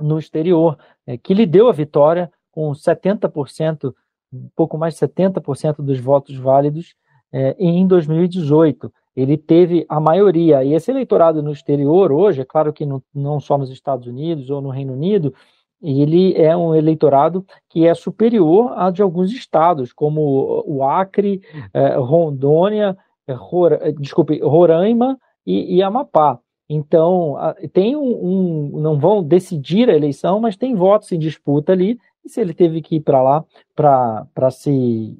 no 0.00 0.18
exterior, 0.18 0.78
é, 1.06 1.18
que 1.18 1.34
lhe 1.34 1.46
deu 1.46 1.68
a 1.68 1.72
vitória 1.72 2.30
com 2.52 2.70
70% 2.70 3.92
um 4.32 4.48
pouco 4.54 4.76
mais 4.76 4.94
de 4.94 5.00
70% 5.00 5.76
dos 5.78 5.98
votos 6.00 6.36
válidos 6.36 6.94
é, 7.32 7.56
em 7.58 7.86
2018. 7.86 8.92
Ele 9.16 9.36
teve 9.36 9.86
a 9.88 10.00
maioria. 10.00 10.64
E 10.64 10.74
esse 10.74 10.90
eleitorado 10.90 11.42
no 11.42 11.52
exterior 11.52 12.10
hoje, 12.10 12.40
é 12.40 12.44
claro 12.44 12.72
que 12.72 12.84
não, 12.84 13.02
não 13.14 13.38
só 13.40 13.56
nos 13.56 13.70
Estados 13.70 14.06
Unidos 14.06 14.50
ou 14.50 14.60
no 14.60 14.70
Reino 14.70 14.92
Unido, 14.92 15.34
ele 15.82 16.34
é 16.34 16.56
um 16.56 16.74
eleitorado 16.74 17.44
que 17.68 17.86
é 17.86 17.94
superior 17.94 18.72
a 18.76 18.90
de 18.90 19.02
alguns 19.02 19.30
estados, 19.32 19.92
como 19.92 20.64
o 20.66 20.82
Acre, 20.82 21.42
eh, 21.74 21.96
Rondônia, 21.96 22.96
eh, 23.26 23.34
Rora, 23.34 23.92
desculpe, 23.92 24.40
Roraima 24.40 25.18
e, 25.46 25.76
e 25.76 25.82
Amapá. 25.82 26.38
Então, 26.66 27.36
tem 27.74 27.94
um, 27.94 28.72
um, 28.72 28.80
não 28.80 28.98
vão 28.98 29.22
decidir 29.22 29.90
a 29.90 29.94
eleição, 29.94 30.40
mas 30.40 30.56
tem 30.56 30.74
votos 30.74 31.12
em 31.12 31.18
disputa 31.18 31.72
ali, 31.72 31.98
e 32.24 32.28
se 32.30 32.40
ele 32.40 32.54
teve 32.54 32.80
que 32.80 32.96
ir 32.96 33.00
para 33.00 33.22
lá 33.22 33.44
para 33.76 34.50
se 34.50 35.14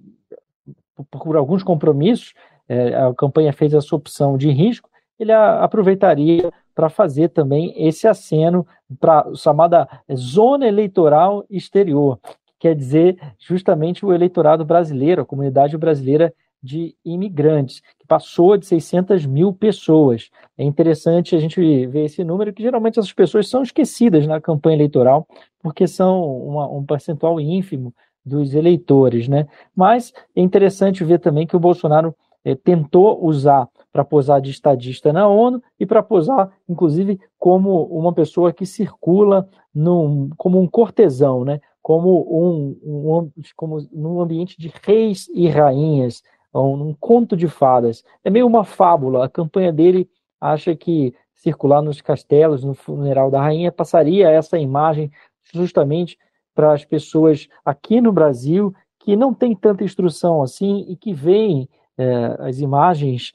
por 1.11 1.37
alguns 1.37 1.63
compromissos, 1.63 2.33
é, 2.69 2.95
a 2.95 3.15
campanha 3.15 3.53
fez 3.53 3.75
essa 3.75 3.95
opção 3.95 4.37
de 4.37 4.51
risco, 4.51 4.89
ele 5.19 5.33
a, 5.33 5.63
aproveitaria 5.63 6.53
para 6.75 6.89
fazer 6.89 7.29
também 7.29 7.73
esse 7.77 8.07
aceno 8.07 8.67
para 8.99 9.33
chamada 9.35 9.89
zona 10.15 10.67
eleitoral 10.67 11.45
exterior, 11.49 12.19
que 12.47 12.55
quer 12.61 12.75
dizer 12.75 13.17
justamente 13.39 14.05
o 14.05 14.13
eleitorado 14.13 14.65
brasileiro, 14.65 15.23
a 15.23 15.27
comunidade 15.27 15.77
brasileira 15.77 16.35
de 16.65 16.97
imigrantes, 17.05 17.81
que 17.99 18.07
passou 18.07 18.57
de 18.57 18.65
600 18.65 19.27
mil 19.27 19.53
pessoas. 19.53 20.31
É 20.57 20.65
interessante 20.65 21.37
a 21.37 21.39
gente 21.39 21.61
ver 21.87 22.07
esse 22.07 22.25
número, 22.25 22.55
que 22.55 22.63
geralmente 22.63 22.99
essas 22.99 23.13
pessoas 23.13 23.49
são 23.49 23.63
esquecidas 23.63 24.27
na 24.27 24.41
campanha 24.41 24.77
eleitoral, 24.77 25.29
porque 25.63 25.87
são 25.87 26.25
uma, 26.25 26.67
um 26.67 26.83
percentual 26.83 27.39
ínfimo 27.39 27.95
dos 28.25 28.55
eleitores, 28.55 29.29
né? 29.29 29.47
Mas 29.77 30.15
é 30.35 30.41
interessante 30.41 31.05
ver 31.05 31.19
também 31.19 31.47
que 31.47 31.55
o 31.55 31.61
Bolsonaro 31.61 32.15
é, 32.45 32.55
tentou 32.55 33.25
usar 33.25 33.69
para 33.93 34.05
posar 34.05 34.41
de 34.41 34.51
estadista 34.51 35.13
na 35.13 35.27
ONU 35.27 35.63
e 35.79 35.87
para 35.87 36.03
posar, 36.03 36.51
inclusive, 36.69 37.19
como 37.39 37.85
uma 37.85 38.13
pessoa 38.13 38.53
que 38.53 38.67
circula 38.67 39.49
num, 39.75 40.29
como 40.37 40.61
um 40.61 40.67
cortesão, 40.67 41.45
né? 41.45 41.61
Como 41.81 42.27
um, 42.31 42.79
um 42.83 43.33
como 43.57 43.79
num 43.93 44.21
ambiente 44.21 44.59
de 44.59 44.73
reis 44.83 45.29
e 45.33 45.49
rainhas, 45.49 46.23
um, 46.53 46.89
um 46.89 46.95
conto 46.99 47.37
de 47.37 47.49
fadas. 47.49 48.05
É 48.23 48.31
meio 48.31 48.47
uma 48.47 48.65
fábula. 48.65 49.25
A 49.25 49.29
campanha 49.29 49.73
dele 49.73 50.09
acha 50.41 50.75
que 50.75 51.15
circular 51.35 51.83
nos 51.83 52.01
castelos, 52.01 52.65
no 52.65 52.75
funeral 52.75 53.31
da 53.31 53.41
rainha, 53.41 53.71
passaria 53.71 54.31
essa 54.31 54.59
imagem 54.59 55.11
justamente 55.53 56.19
para 56.55 56.73
as 56.73 56.85
pessoas 56.85 57.49
aqui 57.65 58.01
no 58.01 58.13
Brasil 58.13 58.75
que 59.01 59.15
não 59.15 59.35
tem 59.35 59.55
tanta 59.55 59.85
instrução 59.85 60.43
assim 60.43 60.87
e 60.89 60.97
que 60.97 61.13
veem 61.13 61.69
é, 61.99 62.37
as 62.41 62.59
imagens 62.61 63.33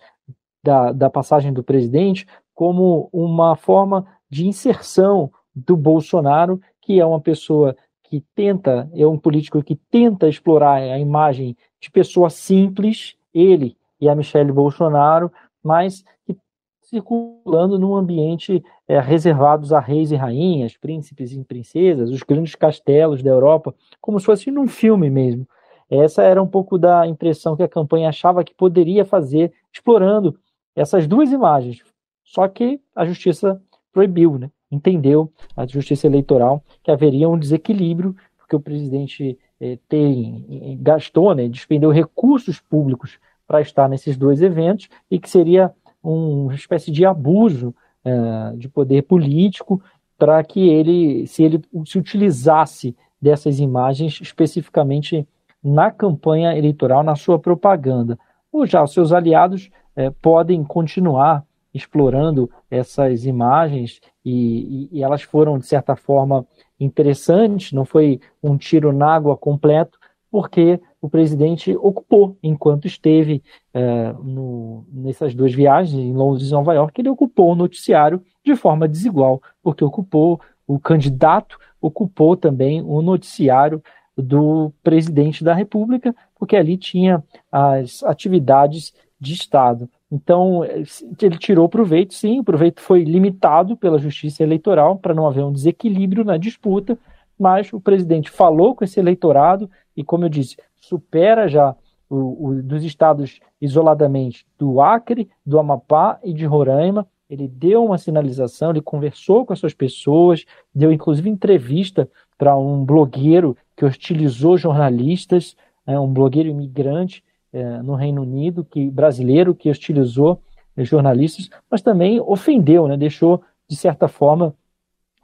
da, 0.64 0.92
da 0.92 1.10
passagem 1.10 1.54
do 1.54 1.64
presidente 1.64 2.26
como 2.54 3.10
uma 3.14 3.56
forma 3.56 4.06
de 4.30 4.46
inserção 4.46 5.32
do 5.56 5.78
Bolsonaro, 5.78 6.60
que 6.82 7.00
é 7.00 7.06
uma 7.06 7.22
pessoa 7.22 7.76
que 8.04 8.22
tenta, 8.36 8.90
é 8.94 9.06
um 9.08 9.18
político 9.18 9.64
que 9.64 9.76
tenta 9.76 10.28
explorar 10.28 10.76
a 10.82 11.00
imagem 11.00 11.56
de 11.80 11.90
pessoa 11.90 12.30
simples, 12.30 13.16
ele 13.34 13.78
e 14.02 14.10
a 14.10 14.16
Michelle 14.16 14.52
Bolsonaro, 14.52 15.32
mas 15.64 16.04
que 16.26 16.36
circulando 16.82 17.78
num 17.78 17.96
ambiente 17.96 18.64
é, 18.88 19.00
reservados 19.00 19.72
a 19.72 19.80
reis 19.80 20.12
e 20.12 20.16
rainhas, 20.16 20.76
príncipes 20.76 21.32
e 21.32 21.44
princesas, 21.44 22.10
os 22.10 22.24
grandes 22.24 22.56
castelos 22.56 23.22
da 23.22 23.30
Europa, 23.30 23.76
como 24.02 24.20
se 24.20 24.26
fosse 24.26 24.50
num 24.50 24.68
filme 24.68 25.10
mesmo. 25.10 25.48
Essa 25.90 26.24
era 26.24 26.42
um 26.42 26.48
pouco 26.48 26.78
da 26.78 27.08
impressão 27.08 27.56
que 27.56 27.64
a 27.64 27.68
campanha 27.68 28.10
achava 28.10 28.44
que 28.44 28.54
poderia 28.54 29.04
fazer, 29.04 29.52
explorando 29.74 30.38
essas 30.76 31.08
duas 31.08 31.32
imagens. 31.32 31.84
Só 32.24 32.48
que 32.48 32.80
a 32.96 33.06
justiça 33.06 33.62
proibiu, 33.92 34.38
né? 34.38 34.52
entendeu, 34.72 35.32
a 35.56 35.66
justiça 35.66 36.08
eleitoral, 36.08 36.64
que 36.84 36.92
haveria 36.92 37.28
um 37.28 37.38
desequilíbrio, 37.38 38.16
porque 38.38 38.56
o 38.56 38.60
presidente 38.60 39.38
eh, 39.60 39.80
tem, 39.88 40.78
gastou, 40.82 41.34
né, 41.34 41.48
despendeu 41.48 41.90
recursos 41.90 42.60
públicos 42.60 43.20
para 43.48 43.62
estar 43.62 43.90
nesses 43.90 44.16
dois 44.16 44.42
eventos 44.42 44.88
e 45.10 45.20
que 45.20 45.30
seria 45.30 45.74
uma 46.04 46.54
espécie 46.54 46.92
de 46.92 47.06
abuso 47.06 47.74
eh, 48.06 48.54
de 48.58 48.70
poder 48.70 49.04
político 49.04 49.82
para 50.18 50.44
que 50.44 50.68
ele, 50.68 51.26
se 51.28 51.44
ele 51.44 51.62
se 51.86 51.98
utilizasse 51.98 52.96
dessas 53.22 53.60
imagens 53.60 54.20
especificamente 54.22 55.28
na 55.64 55.92
campanha 55.92 56.58
eleitoral, 56.58 57.04
na 57.04 57.16
sua 57.16 57.38
propaganda. 57.38 58.18
Ou 58.52 58.66
já 58.66 58.84
os 58.84 58.94
seus 58.94 59.12
aliados 59.12 59.70
eh, 59.96 60.10
podem 60.22 60.64
continuar 60.64 61.44
explorando 61.74 62.50
essas 62.70 63.26
imagens 63.26 64.02
e, 64.26 64.88
e, 64.92 64.98
e, 64.98 65.04
elas 65.04 65.22
foram, 65.22 65.58
de 65.58 65.66
certa 65.66 65.96
forma, 65.96 66.46
interessantes, 66.80 67.72
não 67.72 67.86
foi 67.86 68.20
um 68.42 68.58
tiro 68.58 68.92
na 68.92 69.14
água 69.14 69.38
completo, 69.38 70.00
porque 70.32 70.80
o 71.02 71.10
presidente 71.10 71.76
ocupou, 71.78 72.38
enquanto 72.44 72.86
esteve 72.86 73.42
eh, 73.74 74.14
no, 74.22 74.86
nessas 74.92 75.34
duas 75.34 75.54
viagens, 75.54 75.98
em 76.00 76.14
Londres 76.14 76.50
e 76.50 76.52
Nova 76.52 76.74
York, 76.74 77.00
ele 77.00 77.10
ocupou 77.10 77.52
o 77.52 77.56
noticiário 77.56 78.22
de 78.44 78.56
forma 78.56 78.88
desigual, 78.88 79.42
porque 79.64 79.84
ocupou 79.84 80.40
o 80.68 80.80
candidato, 80.80 81.58
ocupou 81.82 82.36
também 82.38 82.82
o 82.82 83.02
noticiário 83.02 83.82
do 84.22 84.72
presidente 84.84 85.44
da 85.44 85.54
República, 85.54 86.16
porque 86.38 86.56
ali 86.56 86.78
tinha 86.78 87.24
as 87.52 88.04
atividades 88.04 88.94
de 89.20 89.34
Estado. 89.34 89.90
Então, 90.12 90.64
ele 90.66 91.38
tirou 91.38 91.70
proveito, 91.70 92.14
sim, 92.14 92.40
o 92.40 92.44
proveito 92.44 92.82
foi 92.82 93.04
limitado 93.04 93.78
pela 93.78 94.00
justiça 94.00 94.42
eleitoral 94.42 94.98
para 94.98 95.14
não 95.14 95.28
haver 95.28 95.44
um 95.44 95.52
desequilíbrio 95.52 96.24
na 96.24 96.38
disputa, 96.38 96.98
mas 97.38 97.72
o 97.72 97.80
presidente 97.80 98.30
falou 98.30 98.76
com 98.76 98.84
esse 98.84 99.00
eleitorado 99.00 99.70
e, 99.96 100.04
como 100.04 100.26
eu 100.26 100.30
disse, 100.30 100.58
supera 100.76 101.48
já 101.48 101.76
o, 102.10 102.48
o, 102.48 102.64
dos 102.64 102.84
estados 102.84 103.40
isoladamente 103.62 104.46
do 104.58 104.82
Acre, 104.82 105.30
do 105.46 105.60
Amapá 105.60 106.20
e 106.24 106.34
de 106.34 106.46
Roraima. 106.46 107.08
Ele 107.30 107.48
deu 107.48 107.86
uma 107.86 108.00
sinalização, 108.00 108.72
ele 108.72 108.82
conversou 108.82 109.46
com 109.46 109.54
essas 109.54 109.74
pessoas, 109.74 110.44
deu 110.74 110.92
inclusive 110.92 111.30
entrevista 111.30 112.10
para 112.38 112.58
um 112.58 112.84
blogueiro 112.84 113.56
que 113.80 113.86
hostilizou 113.86 114.58
jornalistas, 114.58 115.56
é, 115.88 115.98
um 115.98 116.12
blogueiro 116.12 116.50
imigrante 116.50 117.24
é, 117.54 117.64
no 117.82 117.96
Reino 117.96 118.24
Unido, 118.24 118.66
que 118.66 118.92
brasileiro 118.92 119.56
que 119.56 119.70
hostilizou 119.70 120.42
é, 120.76 120.84
jornalistas, 120.84 121.50
mas 121.72 121.82
também 121.82 122.20
ofendeu, 122.20 122.90
né, 122.90 122.98
deixou 122.98 123.42
de 123.70 123.78
certa 123.78 124.10
forma 124.10 124.54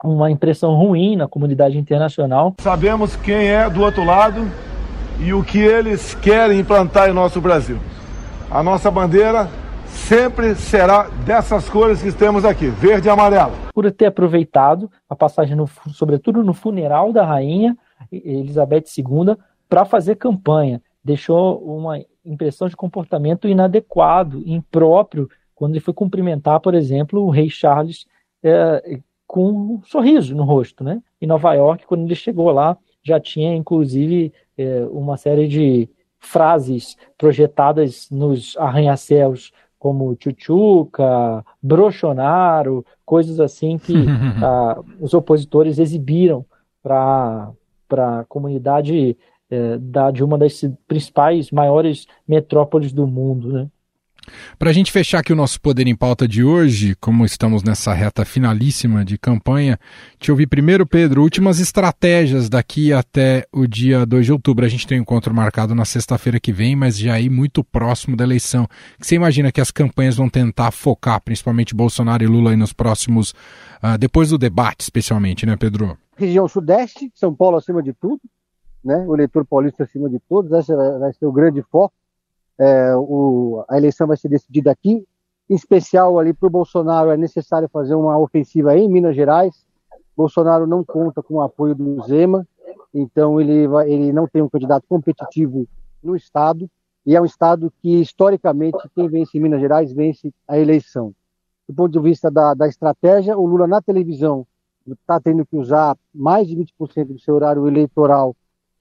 uma 0.02 0.30
impressão 0.30 0.74
ruim 0.74 1.16
na 1.16 1.28
comunidade 1.28 1.76
internacional. 1.76 2.54
Sabemos 2.58 3.14
quem 3.16 3.46
é 3.46 3.68
do 3.68 3.82
outro 3.82 4.02
lado 4.02 4.50
e 5.20 5.34
o 5.34 5.44
que 5.44 5.58
eles 5.58 6.14
querem 6.14 6.58
implantar 6.58 7.10
em 7.10 7.12
nosso 7.12 7.42
Brasil. 7.42 7.78
A 8.50 8.62
nossa 8.62 8.90
bandeira 8.90 9.50
sempre 9.86 10.54
será 10.54 11.10
dessas 11.26 11.68
cores 11.68 12.02
que 12.02 12.10
temos 12.10 12.42
aqui, 12.42 12.68
verde 12.68 13.08
e 13.08 13.10
amarelo. 13.10 13.52
Por 13.74 13.90
ter 13.92 14.06
aproveitado 14.06 14.90
a 15.10 15.14
passagem, 15.14 15.54
no, 15.54 15.68
sobretudo 15.92 16.42
no 16.42 16.54
funeral 16.54 17.12
da 17.12 17.22
rainha, 17.22 17.76
Elizabeth 18.10 18.84
II 18.96 19.36
para 19.68 19.84
fazer 19.84 20.16
campanha. 20.16 20.82
Deixou 21.04 21.58
uma 21.58 22.00
impressão 22.24 22.68
de 22.68 22.76
comportamento 22.76 23.48
inadequado, 23.48 24.42
impróprio, 24.44 25.28
quando 25.54 25.72
ele 25.72 25.80
foi 25.80 25.94
cumprimentar, 25.94 26.60
por 26.60 26.74
exemplo, 26.74 27.22
o 27.22 27.30
rei 27.30 27.48
Charles 27.48 28.06
é, 28.42 29.00
com 29.26 29.50
um 29.50 29.82
sorriso 29.84 30.34
no 30.34 30.44
rosto. 30.44 30.84
Né? 30.84 31.00
Em 31.20 31.26
Nova 31.26 31.54
York, 31.54 31.86
quando 31.86 32.04
ele 32.04 32.14
chegou 32.14 32.50
lá, 32.50 32.76
já 33.02 33.20
tinha 33.20 33.54
inclusive 33.54 34.32
é, 34.58 34.84
uma 34.90 35.16
série 35.16 35.48
de 35.48 35.88
frases 36.18 36.96
projetadas 37.16 38.10
nos 38.10 38.56
arranha-céus, 38.56 39.52
como 39.78 40.16
Chuchuca, 40.18 41.44
Brochonaro, 41.62 42.84
coisas 43.04 43.38
assim 43.38 43.78
que 43.78 43.94
ah, 44.42 44.82
os 45.00 45.14
opositores 45.14 45.78
exibiram 45.78 46.44
para 46.82 47.50
para 47.88 48.20
a 48.20 48.24
comunidade 48.24 49.16
é, 49.50 49.78
da, 49.78 50.10
de 50.10 50.24
uma 50.24 50.36
das 50.36 50.60
principais, 50.86 51.50
maiores 51.50 52.06
metrópoles 52.26 52.92
do 52.92 53.06
mundo. 53.06 53.52
Né? 53.52 53.68
Para 54.58 54.70
a 54.70 54.72
gente 54.72 54.92
fechar 54.92 55.20
aqui 55.20 55.32
o 55.32 55.36
nosso 55.36 55.60
Poder 55.60 55.86
em 55.86 55.94
Pauta 55.94 56.26
de 56.26 56.42
hoje, 56.42 56.94
como 57.00 57.24
estamos 57.24 57.62
nessa 57.62 57.92
reta 57.92 58.24
finalíssima 58.24 59.04
de 59.04 59.18
campanha, 59.18 59.78
te 60.18 60.30
ouvir 60.30 60.46
primeiro, 60.46 60.86
Pedro, 60.86 61.22
últimas 61.22 61.60
estratégias 61.60 62.48
daqui 62.48 62.92
até 62.92 63.46
o 63.52 63.66
dia 63.66 64.04
2 64.04 64.26
de 64.26 64.32
outubro. 64.32 64.64
A 64.64 64.68
gente 64.68 64.86
tem 64.86 64.98
um 64.98 65.02
encontro 65.02 65.34
marcado 65.34 65.74
na 65.74 65.84
sexta-feira 65.84 66.40
que 66.40 66.52
vem, 66.52 66.74
mas 66.74 66.98
já 66.98 67.14
aí 67.14 67.28
muito 67.28 67.62
próximo 67.62 68.16
da 68.16 68.24
eleição. 68.24 68.66
Você 69.00 69.14
imagina 69.14 69.52
que 69.52 69.60
as 69.60 69.70
campanhas 69.70 70.16
vão 70.16 70.28
tentar 70.28 70.70
focar, 70.70 71.20
principalmente 71.20 71.74
Bolsonaro 71.74 72.22
e 72.22 72.26
Lula, 72.26 72.50
aí 72.50 72.56
nos 72.56 72.72
próximos, 72.72 73.30
uh, 73.82 73.98
depois 73.98 74.30
do 74.30 74.38
debate, 74.38 74.80
especialmente, 74.80 75.46
né, 75.46 75.56
Pedro? 75.56 75.96
região 76.16 76.48
sudeste, 76.48 77.12
São 77.14 77.34
Paulo 77.34 77.58
acima 77.58 77.82
de 77.82 77.92
tudo, 77.92 78.20
né? 78.82 79.04
o 79.06 79.14
eleitor 79.14 79.44
paulista 79.44 79.84
acima 79.84 80.08
de 80.08 80.18
todos, 80.20 80.50
esse 80.52 80.74
vai 80.74 81.12
ser 81.12 81.26
o 81.26 81.32
grande 81.32 81.62
foco. 81.62 81.94
É, 82.58 82.96
o, 82.96 83.64
a 83.68 83.76
eleição 83.76 84.06
vai 84.06 84.16
ser 84.16 84.28
decidida 84.28 84.70
aqui, 84.70 85.06
Em 85.48 85.54
especial 85.54 86.18
ali 86.18 86.32
para 86.32 86.46
o 86.46 86.50
Bolsonaro 86.50 87.10
é 87.10 87.16
necessário 87.16 87.68
fazer 87.68 87.94
uma 87.94 88.18
ofensiva 88.18 88.76
em 88.76 88.88
Minas 88.88 89.14
Gerais. 89.14 89.66
Bolsonaro 90.16 90.66
não 90.66 90.82
conta 90.82 91.22
com 91.22 91.34
o 91.34 91.42
apoio 91.42 91.74
do 91.74 92.02
Zema, 92.06 92.46
então 92.94 93.38
ele, 93.40 93.68
vai, 93.68 93.90
ele 93.90 94.12
não 94.12 94.26
tem 94.26 94.40
um 94.40 94.48
candidato 94.48 94.84
competitivo 94.88 95.68
no 96.02 96.16
estado 96.16 96.70
e 97.04 97.14
é 97.14 97.20
um 97.20 97.24
estado 97.24 97.72
que 97.80 98.00
historicamente 98.00 98.78
quem 98.94 99.08
vence 99.08 99.36
em 99.36 99.40
Minas 99.40 99.60
Gerais 99.60 99.92
vence 99.92 100.32
a 100.48 100.58
eleição. 100.58 101.14
Do 101.68 101.74
ponto 101.74 101.92
de 101.92 102.00
vista 102.00 102.30
da, 102.30 102.54
da 102.54 102.66
estratégia, 102.66 103.36
o 103.36 103.46
Lula 103.46 103.66
na 103.66 103.82
televisão 103.82 104.46
está 104.86 105.20
tendo 105.20 105.44
que 105.44 105.56
usar 105.56 105.96
mais 106.14 106.46
de 106.48 106.56
20% 106.56 107.06
do 107.06 107.18
seu 107.18 107.34
horário 107.34 107.66
eleitoral 107.68 108.34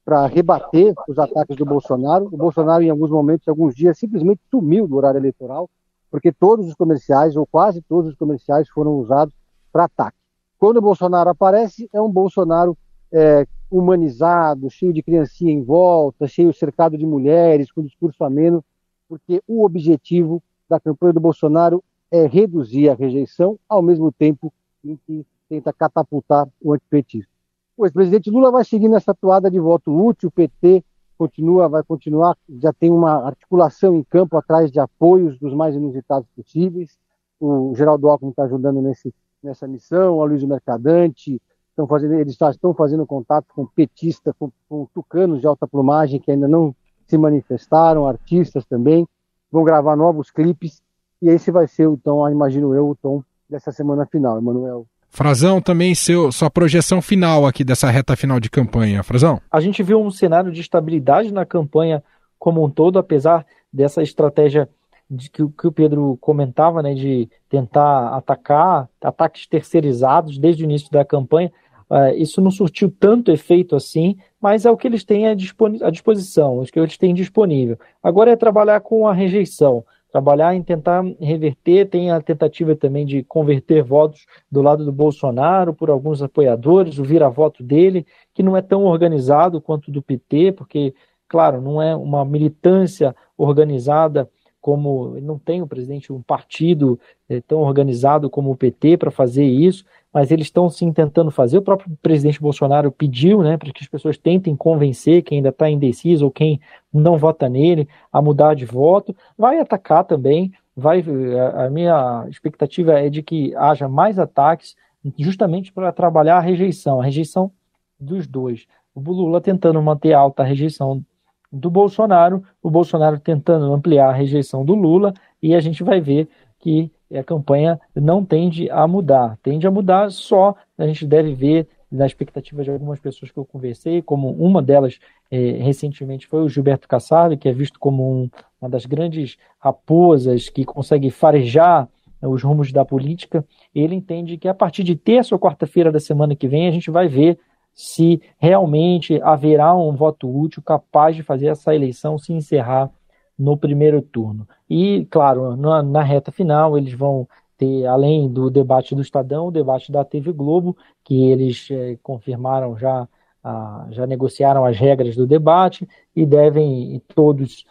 para 0.05 0.27
rebater 0.27 0.93
os 1.09 1.17
ataques 1.17 1.57
do 1.57 1.65
Bolsonaro. 1.65 2.29
O 2.31 2.37
Bolsonaro, 2.37 2.83
em 2.83 2.91
alguns 2.91 3.09
momentos, 3.09 3.47
em 3.47 3.49
alguns 3.49 3.75
dias, 3.75 3.97
simplesmente 3.97 4.39
sumiu 4.51 4.87
do 4.87 4.95
horário 4.95 5.17
eleitoral, 5.17 5.67
porque 6.11 6.31
todos 6.31 6.67
os 6.67 6.75
comerciais, 6.75 7.35
ou 7.35 7.45
quase 7.47 7.81
todos 7.81 8.11
os 8.11 8.15
comerciais, 8.15 8.69
foram 8.69 8.99
usados 8.99 9.33
para 9.73 9.85
ataque. 9.85 10.17
Quando 10.59 10.77
o 10.77 10.81
Bolsonaro 10.81 11.31
aparece, 11.31 11.89
é 11.91 11.99
um 11.99 12.09
Bolsonaro 12.09 12.77
é, 13.11 13.47
humanizado, 13.69 14.69
cheio 14.69 14.93
de 14.93 15.01
criancinha 15.01 15.51
em 15.51 15.63
volta, 15.63 16.27
cheio 16.27 16.53
cercado 16.53 16.97
de 16.97 17.05
mulheres, 17.05 17.71
com 17.71 17.81
discurso 17.81 18.23
ameno, 18.23 18.63
porque 19.09 19.41
o 19.47 19.65
objetivo 19.65 20.41
da 20.69 20.79
campanha 20.79 21.13
do 21.13 21.19
Bolsonaro 21.19 21.83
é 22.11 22.27
reduzir 22.27 22.89
a 22.89 22.93
rejeição, 22.93 23.59
ao 23.67 23.81
mesmo 23.81 24.11
tempo 24.11 24.53
em 24.83 24.97
que 25.05 25.25
tenta 25.49 25.73
catapultar 25.73 26.47
o 26.61 26.73
antipetismo. 26.73 27.35
O 27.77 27.85
ex-presidente 27.85 28.29
Lula 28.29 28.51
vai 28.51 28.63
seguir 28.63 28.88
nessa 28.88 29.13
toada 29.13 29.51
de 29.51 29.59
voto 29.59 29.93
útil, 29.93 30.29
o 30.29 30.31
PT 30.31 30.83
continua, 31.17 31.67
vai 31.67 31.83
continuar, 31.83 32.38
já 32.57 32.71
tem 32.71 32.89
uma 32.89 33.25
articulação 33.25 33.95
em 33.95 34.03
campo 34.03 34.38
atrás 34.38 34.71
de 34.71 34.79
apoios 34.79 35.38
dos 35.38 35.53
mais 35.53 35.75
inusitados 35.75 36.27
possíveis. 36.35 36.97
O 37.39 37.73
Geraldo 37.75 38.07
Alckmin 38.07 38.29
está 38.29 38.43
ajudando 38.43 38.81
nesse, 38.81 39.13
nessa 39.43 39.67
missão, 39.67 40.21
a 40.21 40.25
Luiz 40.25 40.43
Mercadante, 40.43 41.41
estão 41.69 41.85
fazendo, 41.85 42.13
eles 42.13 42.38
estão 42.39 42.73
fazendo 42.73 43.05
contato 43.05 43.47
com 43.53 43.65
petistas, 43.65 44.33
com, 44.39 44.49
com 44.69 44.88
tucanos 44.93 45.41
de 45.41 45.47
alta 45.47 45.67
plumagem 45.67 46.19
que 46.19 46.31
ainda 46.31 46.47
não 46.47 46.73
se 47.05 47.17
manifestaram, 47.17 48.07
artistas 48.07 48.65
também, 48.65 49.05
vão 49.51 49.65
gravar 49.65 49.97
novos 49.97 50.31
clipes, 50.31 50.81
e 51.21 51.27
esse 51.27 51.51
vai 51.51 51.67
ser, 51.67 51.89
então, 51.89 52.27
imagino 52.29 52.73
eu, 52.73 52.89
o 52.89 52.95
tom 52.95 53.21
dessa 53.49 53.71
semana 53.71 54.05
final, 54.05 54.38
Emanuel. 54.38 54.88
Frazão, 55.15 55.62
também 55.62 55.95
seu, 55.95 56.30
sua 56.30 56.49
projeção 56.49 57.01
final 57.01 57.47
aqui 57.47 57.63
dessa 57.63 57.89
reta 57.89 58.17
final 58.17 58.38
de 58.38 58.49
campanha, 58.49 59.01
Frazão. 59.01 59.39
A 59.49 59.62
gente 59.62 59.82
viu 59.82 60.01
um 60.01 60.12
cenário 60.12 60.51
de 60.51 60.60
estabilidade 60.60 61.34
na 61.34 61.45
campanha 61.45 62.04
como 62.38 62.62
um 62.65 62.69
todo, 62.69 62.99
apesar 62.99 63.45
dessa 63.71 64.04
estratégia 64.04 64.67
de 65.10 65.30
que, 65.30 65.47
que 65.47 65.67
o 65.67 65.71
Pedro 65.71 66.17
comentava, 66.19 66.84
né, 66.84 66.93
de 66.93 67.30
tentar 67.47 68.10
atacar 68.10 68.89
ataques 69.01 69.47
terceirizados 69.47 70.38
desde 70.38 70.63
o 70.63 70.65
início 70.65 70.91
da 70.91 71.06
campanha. 71.06 71.49
Uh, 71.89 72.12
isso 72.17 72.41
não 72.41 72.51
surtiu 72.51 72.91
tanto 72.91 73.32
efeito 73.32 73.73
assim, 73.73 74.17
mas 74.41 74.65
é 74.65 74.71
o 74.71 74.75
que 74.75 74.86
eles 74.86 75.06
têm 75.06 75.28
à, 75.30 75.34
disposição, 75.34 76.60
o 76.60 76.65
que 76.65 76.78
eles 76.78 76.97
têm 76.97 77.13
disponível. 77.13 77.80
Agora 78.04 78.32
é 78.32 78.36
trabalhar 78.36 78.82
com 78.82 79.08
a 79.08 79.13
rejeição 79.13 79.86
trabalhar 80.15 80.56
em 80.56 80.63
tentar 80.63 81.04
reverter. 81.19 81.89
Tem 81.89 82.10
a 82.10 82.21
tentativa 82.21 82.73
também 82.73 83.06
de 83.06 83.21
converter 83.21 83.84
votos 83.84 84.25
do 84.49 84.62
lado 84.62 84.86
do 84.86 84.91
Bolsonaro 84.93 85.73
por 85.73 85.89
alguns 85.89 86.21
apoiadores, 86.21 86.97
o 86.97 87.04
vira-voto 87.04 87.62
dele, 87.62 88.08
que 88.34 88.41
não 88.41 88.56
é 88.56 88.62
tão 88.62 88.86
organizado 88.86 89.60
quanto 89.60 89.91
do 89.91 90.01
PT, 90.01 90.54
porque, 90.54 90.95
claro, 91.28 91.60
não 91.60 91.82
é 91.82 91.93
uma 91.93 92.23
militância 92.23 93.13
organizada 93.38 94.30
como 94.65 95.19
não 95.21 95.38
tem 95.38 95.62
o 95.62 95.67
presidente 95.67 96.12
um 96.12 96.23
partido 96.23 96.99
é, 97.30 97.39
tão 97.39 97.60
organizado 97.60 98.32
como 98.32 98.49
o 98.49 98.56
PT 98.56 98.97
para 98.97 99.12
fazer 99.12 99.45
isso, 99.45 99.86
mas 100.12 100.32
eles 100.32 100.47
estão 100.47 100.67
sim 100.71 100.91
tentando 100.91 101.30
fazer. 101.30 101.60
O 101.60 101.62
próprio 101.62 101.95
presidente 102.01 102.41
Bolsonaro 102.41 102.91
pediu 102.91 103.43
né, 103.43 103.58
para 103.58 103.71
que 103.71 103.84
as 103.84 103.88
pessoas 103.88 104.17
tentem 104.17 104.56
convencer 104.56 105.21
quem 105.21 105.38
ainda 105.38 105.49
está 105.49 105.69
indeciso 105.69 106.25
ou 106.25 106.32
quem 106.32 106.60
não 106.91 107.15
vota 107.15 107.47
nele 107.47 107.88
a 108.12 108.19
mudar 108.23 108.56
de 108.56 108.65
voto. 108.65 109.15
Vai 109.38 109.60
atacar 109.60 110.04
também. 110.04 110.51
Vai, 110.75 111.06
a 111.54 111.69
minha 111.69 112.25
expectativa 112.28 112.93
é 112.99 113.08
de 113.08 113.21
que 113.21 113.54
haja 113.54 113.88
mais 113.88 114.17
ataques, 114.17 114.75
justamente 115.19 115.71
para 115.71 115.91
trabalhar 115.91 116.38
a 116.38 116.41
rejeição, 116.41 116.99
a 116.99 117.06
rejeição 117.06 117.51
dos 117.99 118.25
dois. 118.25 118.65
O 118.95 118.99
Lula 118.99 119.39
tentando 119.39 119.80
manter 119.80 120.13
alta 120.13 120.41
a 120.41 120.45
rejeição 120.45 121.06
do 121.55 121.69
Bolsonaro, 121.69 122.43
o 122.61 122.69
Bolsonaro 122.69 123.19
tentando 123.19 123.73
ampliar 123.73 124.09
a 124.09 124.13
rejeição 124.13 124.65
do 124.65 124.75
Lula, 124.75 125.13
e 125.41 125.55
a 125.55 125.59
gente 125.59 125.83
vai 125.83 126.01
ver 126.01 126.27
que 126.59 126.91
a 127.13 127.23
campanha 127.23 127.79
não 127.95 128.25
tende 128.25 128.69
a 128.69 128.87
mudar. 128.87 129.37
Tende 129.41 129.65
a 129.65 129.71
mudar 129.71 130.11
só, 130.11 130.55
a 130.77 130.85
gente 130.85 131.05
deve 131.05 131.33
ver 131.33 131.67
na 131.91 132.05
expectativa 132.05 132.63
de 132.63 132.71
algumas 132.71 132.99
pessoas 132.99 133.31
que 133.31 133.37
eu 133.37 133.45
conversei, 133.45 134.01
como 134.01 134.31
uma 134.31 134.61
delas 134.61 134.99
é, 135.31 135.51
recentemente 135.61 136.27
foi 136.27 136.41
o 136.41 136.49
Gilberto 136.49 136.87
Kassab, 136.87 137.37
que 137.37 137.47
é 137.47 137.53
visto 137.53 137.79
como 137.79 138.03
um, 138.03 138.29
uma 138.59 138.69
das 138.69 138.85
grandes 138.85 139.37
raposas 139.59 140.49
que 140.49 140.65
consegue 140.65 141.09
farejar 141.09 141.87
né, 142.21 142.27
os 142.27 142.43
rumos 142.43 142.71
da 142.71 142.83
política. 142.83 143.45
Ele 143.73 143.95
entende 143.95 144.37
que 144.37 144.47
a 144.47 144.53
partir 144.53 144.83
de 144.83 144.95
terça 144.95 145.33
ou 145.33 145.39
quarta-feira 145.39 145.91
da 145.91 145.99
semana 145.99 146.35
que 146.35 146.47
vem 146.47 146.67
a 146.67 146.71
gente 146.71 146.91
vai 146.91 147.07
ver 147.07 147.39
se 147.75 148.21
realmente 148.38 149.21
haverá 149.21 149.75
um 149.75 149.93
voto 149.93 150.33
útil 150.33 150.63
capaz 150.63 151.15
de 151.15 151.23
fazer 151.23 151.47
essa 151.47 151.75
eleição 151.75 152.17
se 152.17 152.31
encerrar 152.31 152.89
no 153.38 153.57
primeiro 153.57 154.01
turno. 154.01 154.47
E, 154.69 155.05
claro, 155.11 155.57
na, 155.57 155.83
na, 155.83 156.01
reta 156.01 156.31
final, 156.31 156.77
eles 156.77 156.93
vão 156.93 157.27
ter, 157.57 157.85
além 157.85 158.31
do 158.31 158.49
debate 158.49 158.95
do 158.95 159.01
Estadão, 159.01 159.47
o 159.47 159.51
debate 159.51 159.91
da 159.91 160.05
TV 160.05 160.31
Globo, 160.31 160.75
que 161.03 161.25
eles 161.29 161.67
é, 161.69 161.97
confirmaram 162.01 162.77
já, 162.77 163.07
ah, 163.43 163.88
já 163.91 164.07
negociaram 164.07 164.63
as 164.63 164.77
regras 164.77 165.15
do 165.17 165.27
debate 165.27 165.88
e 166.15 166.25
devem 166.25 167.01
todos, 167.13 167.65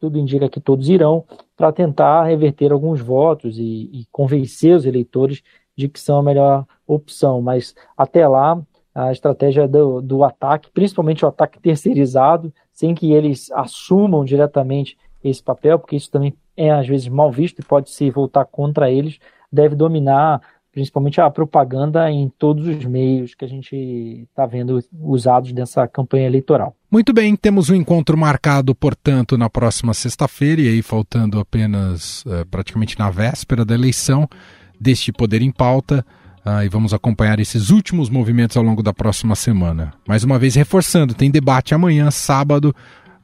tudo 0.00 0.18
indica 0.18 0.48
que 0.48 0.60
todos 0.60 0.88
irão, 0.88 1.24
para 1.56 1.72
tentar 1.72 2.24
reverter 2.24 2.72
alguns 2.72 3.00
votos 3.00 3.56
e, 3.56 3.88
e 3.92 4.06
convencer 4.10 4.76
os 4.76 4.84
eleitores 4.84 5.42
de 5.76 5.88
que 5.88 6.00
são 6.00 6.18
a 6.18 6.22
melhor 6.22 6.66
opção. 6.86 7.40
Mas 7.40 7.74
até 7.96 8.26
lá, 8.26 8.60
a 8.96 9.12
estratégia 9.12 9.68
do, 9.68 10.00
do 10.00 10.24
ataque, 10.24 10.70
principalmente 10.72 11.22
o 11.22 11.28
ataque 11.28 11.60
terceirizado, 11.60 12.50
sem 12.72 12.94
que 12.94 13.12
eles 13.12 13.50
assumam 13.52 14.24
diretamente 14.24 14.96
esse 15.22 15.42
papel, 15.42 15.78
porque 15.78 15.96
isso 15.96 16.10
também 16.10 16.32
é 16.56 16.70
às 16.70 16.88
vezes 16.88 17.06
mal 17.06 17.30
visto 17.30 17.58
e 17.58 17.64
pode 17.64 17.90
se 17.90 18.08
voltar 18.10 18.46
contra 18.46 18.90
eles, 18.90 19.18
deve 19.52 19.76
dominar 19.76 20.40
principalmente 20.72 21.20
a 21.20 21.30
propaganda 21.30 22.10
em 22.10 22.30
todos 22.38 22.66
os 22.66 22.84
meios 22.84 23.34
que 23.34 23.44
a 23.44 23.48
gente 23.48 23.74
está 24.28 24.46
vendo 24.46 24.78
usados 25.00 25.52
nessa 25.52 25.86
campanha 25.86 26.26
eleitoral. 26.26 26.74
Muito 26.90 27.12
bem, 27.12 27.36
temos 27.36 27.68
um 27.68 27.74
encontro 27.74 28.16
marcado, 28.16 28.74
portanto, 28.74 29.36
na 29.36 29.50
próxima 29.50 29.92
sexta-feira, 29.92 30.60
e 30.62 30.68
aí 30.68 30.82
faltando 30.82 31.38
apenas 31.38 32.24
uh, 32.26 32.46
praticamente 32.50 32.98
na 32.98 33.10
véspera 33.10 33.64
da 33.64 33.74
eleição 33.74 34.28
deste 34.78 35.12
Poder 35.12 35.40
em 35.42 35.50
Pauta. 35.50 36.04
Uh, 36.46 36.62
e 36.64 36.68
vamos 36.68 36.94
acompanhar 36.94 37.40
esses 37.40 37.70
últimos 37.70 38.08
movimentos 38.08 38.56
ao 38.56 38.62
longo 38.62 38.80
da 38.80 38.94
próxima 38.94 39.34
semana. 39.34 39.92
Mais 40.06 40.22
uma 40.22 40.38
vez, 40.38 40.54
reforçando, 40.54 41.12
tem 41.12 41.28
debate 41.28 41.74
amanhã, 41.74 42.08
sábado. 42.12 42.72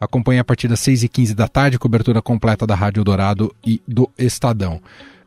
Acompanhe 0.01 0.41
a 0.41 0.45
partir 0.45 0.67
das 0.67 0.81
6h15 0.81 1.33
da 1.33 1.47
tarde, 1.47 1.79
cobertura 1.79 2.21
completa 2.21 2.67
da 2.67 2.75
Rádio 2.75 3.05
Dourado 3.05 3.55
e 3.65 3.81
do 3.87 4.11
Estadão. 4.19 4.81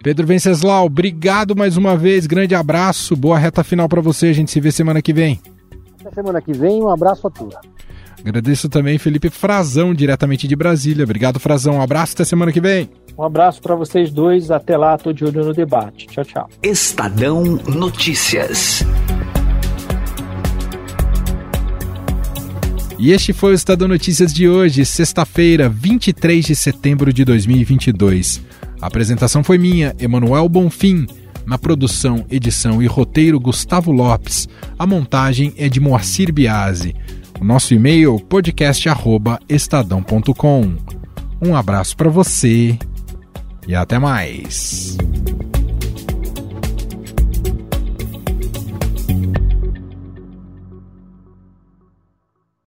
Pedro 0.03 0.27
Venceslau, 0.27 0.87
obrigado 0.87 1.55
mais 1.55 1.77
uma 1.77 1.95
vez, 1.95 2.27
grande 2.27 2.53
abraço, 2.53 3.15
boa 3.15 3.39
reta 3.39 3.63
final 3.63 3.87
para 3.87 4.01
você, 4.01 4.27
a 4.27 4.33
gente 4.33 4.51
se 4.51 4.59
vê 4.59 4.73
semana 4.73 5.01
que 5.01 5.13
vem. 5.13 5.39
Até 6.01 6.11
semana 6.15 6.41
que 6.41 6.51
vem, 6.51 6.83
um 6.83 6.89
abraço 6.89 7.25
a 7.25 7.31
todos. 7.31 7.55
Agradeço 8.19 8.67
também 8.67 8.97
Felipe 8.97 9.29
Frazão, 9.29 9.93
diretamente 9.93 10.47
de 10.47 10.55
Brasília. 10.55 11.03
Obrigado, 11.03 11.39
Frazão. 11.39 11.75
Um 11.75 11.81
abraço, 11.81 12.13
até 12.13 12.25
semana 12.25 12.51
que 12.51 12.59
vem. 12.59 12.89
Um 13.17 13.23
abraço 13.23 13.61
para 13.61 13.75
vocês 13.75 14.11
dois. 14.11 14.51
Até 14.51 14.77
lá, 14.77 14.97
tô 14.97 15.13
de 15.13 15.23
olho 15.23 15.45
no 15.45 15.53
debate. 15.53 16.05
Tchau, 16.07 16.25
tchau. 16.25 16.49
Estadão 16.61 17.43
Notícias. 17.43 18.83
E 22.97 23.11
este 23.11 23.33
foi 23.33 23.51
o 23.51 23.55
Estadão 23.55 23.89
Notícias 23.89 24.33
de 24.33 24.47
hoje, 24.47 24.85
sexta-feira, 24.85 25.67
23 25.67 26.45
de 26.45 26.55
setembro 26.55 27.11
de 27.11 27.25
2022. 27.25 28.41
A 28.81 28.87
apresentação 28.87 29.43
foi 29.43 29.57
minha, 29.57 29.93
Emanuel 29.99 30.47
Bonfim. 30.47 31.05
Na 31.45 31.57
produção, 31.57 32.25
edição 32.29 32.81
e 32.81 32.87
roteiro, 32.87 33.37
Gustavo 33.39 33.91
Lopes. 33.91 34.47
A 34.79 34.87
montagem 34.87 35.53
é 35.57 35.67
de 35.69 35.79
Moacir 35.79 36.33
Biasi. 36.33 36.95
O 37.39 37.43
nosso 37.43 37.73
e-mail 37.73 38.19
podcast@estadão.com. 38.19 40.75
Um 41.41 41.55
abraço 41.55 41.97
para 41.97 42.09
você 42.09 42.77
e 43.67 43.75
até 43.75 43.97
mais. 43.97 44.97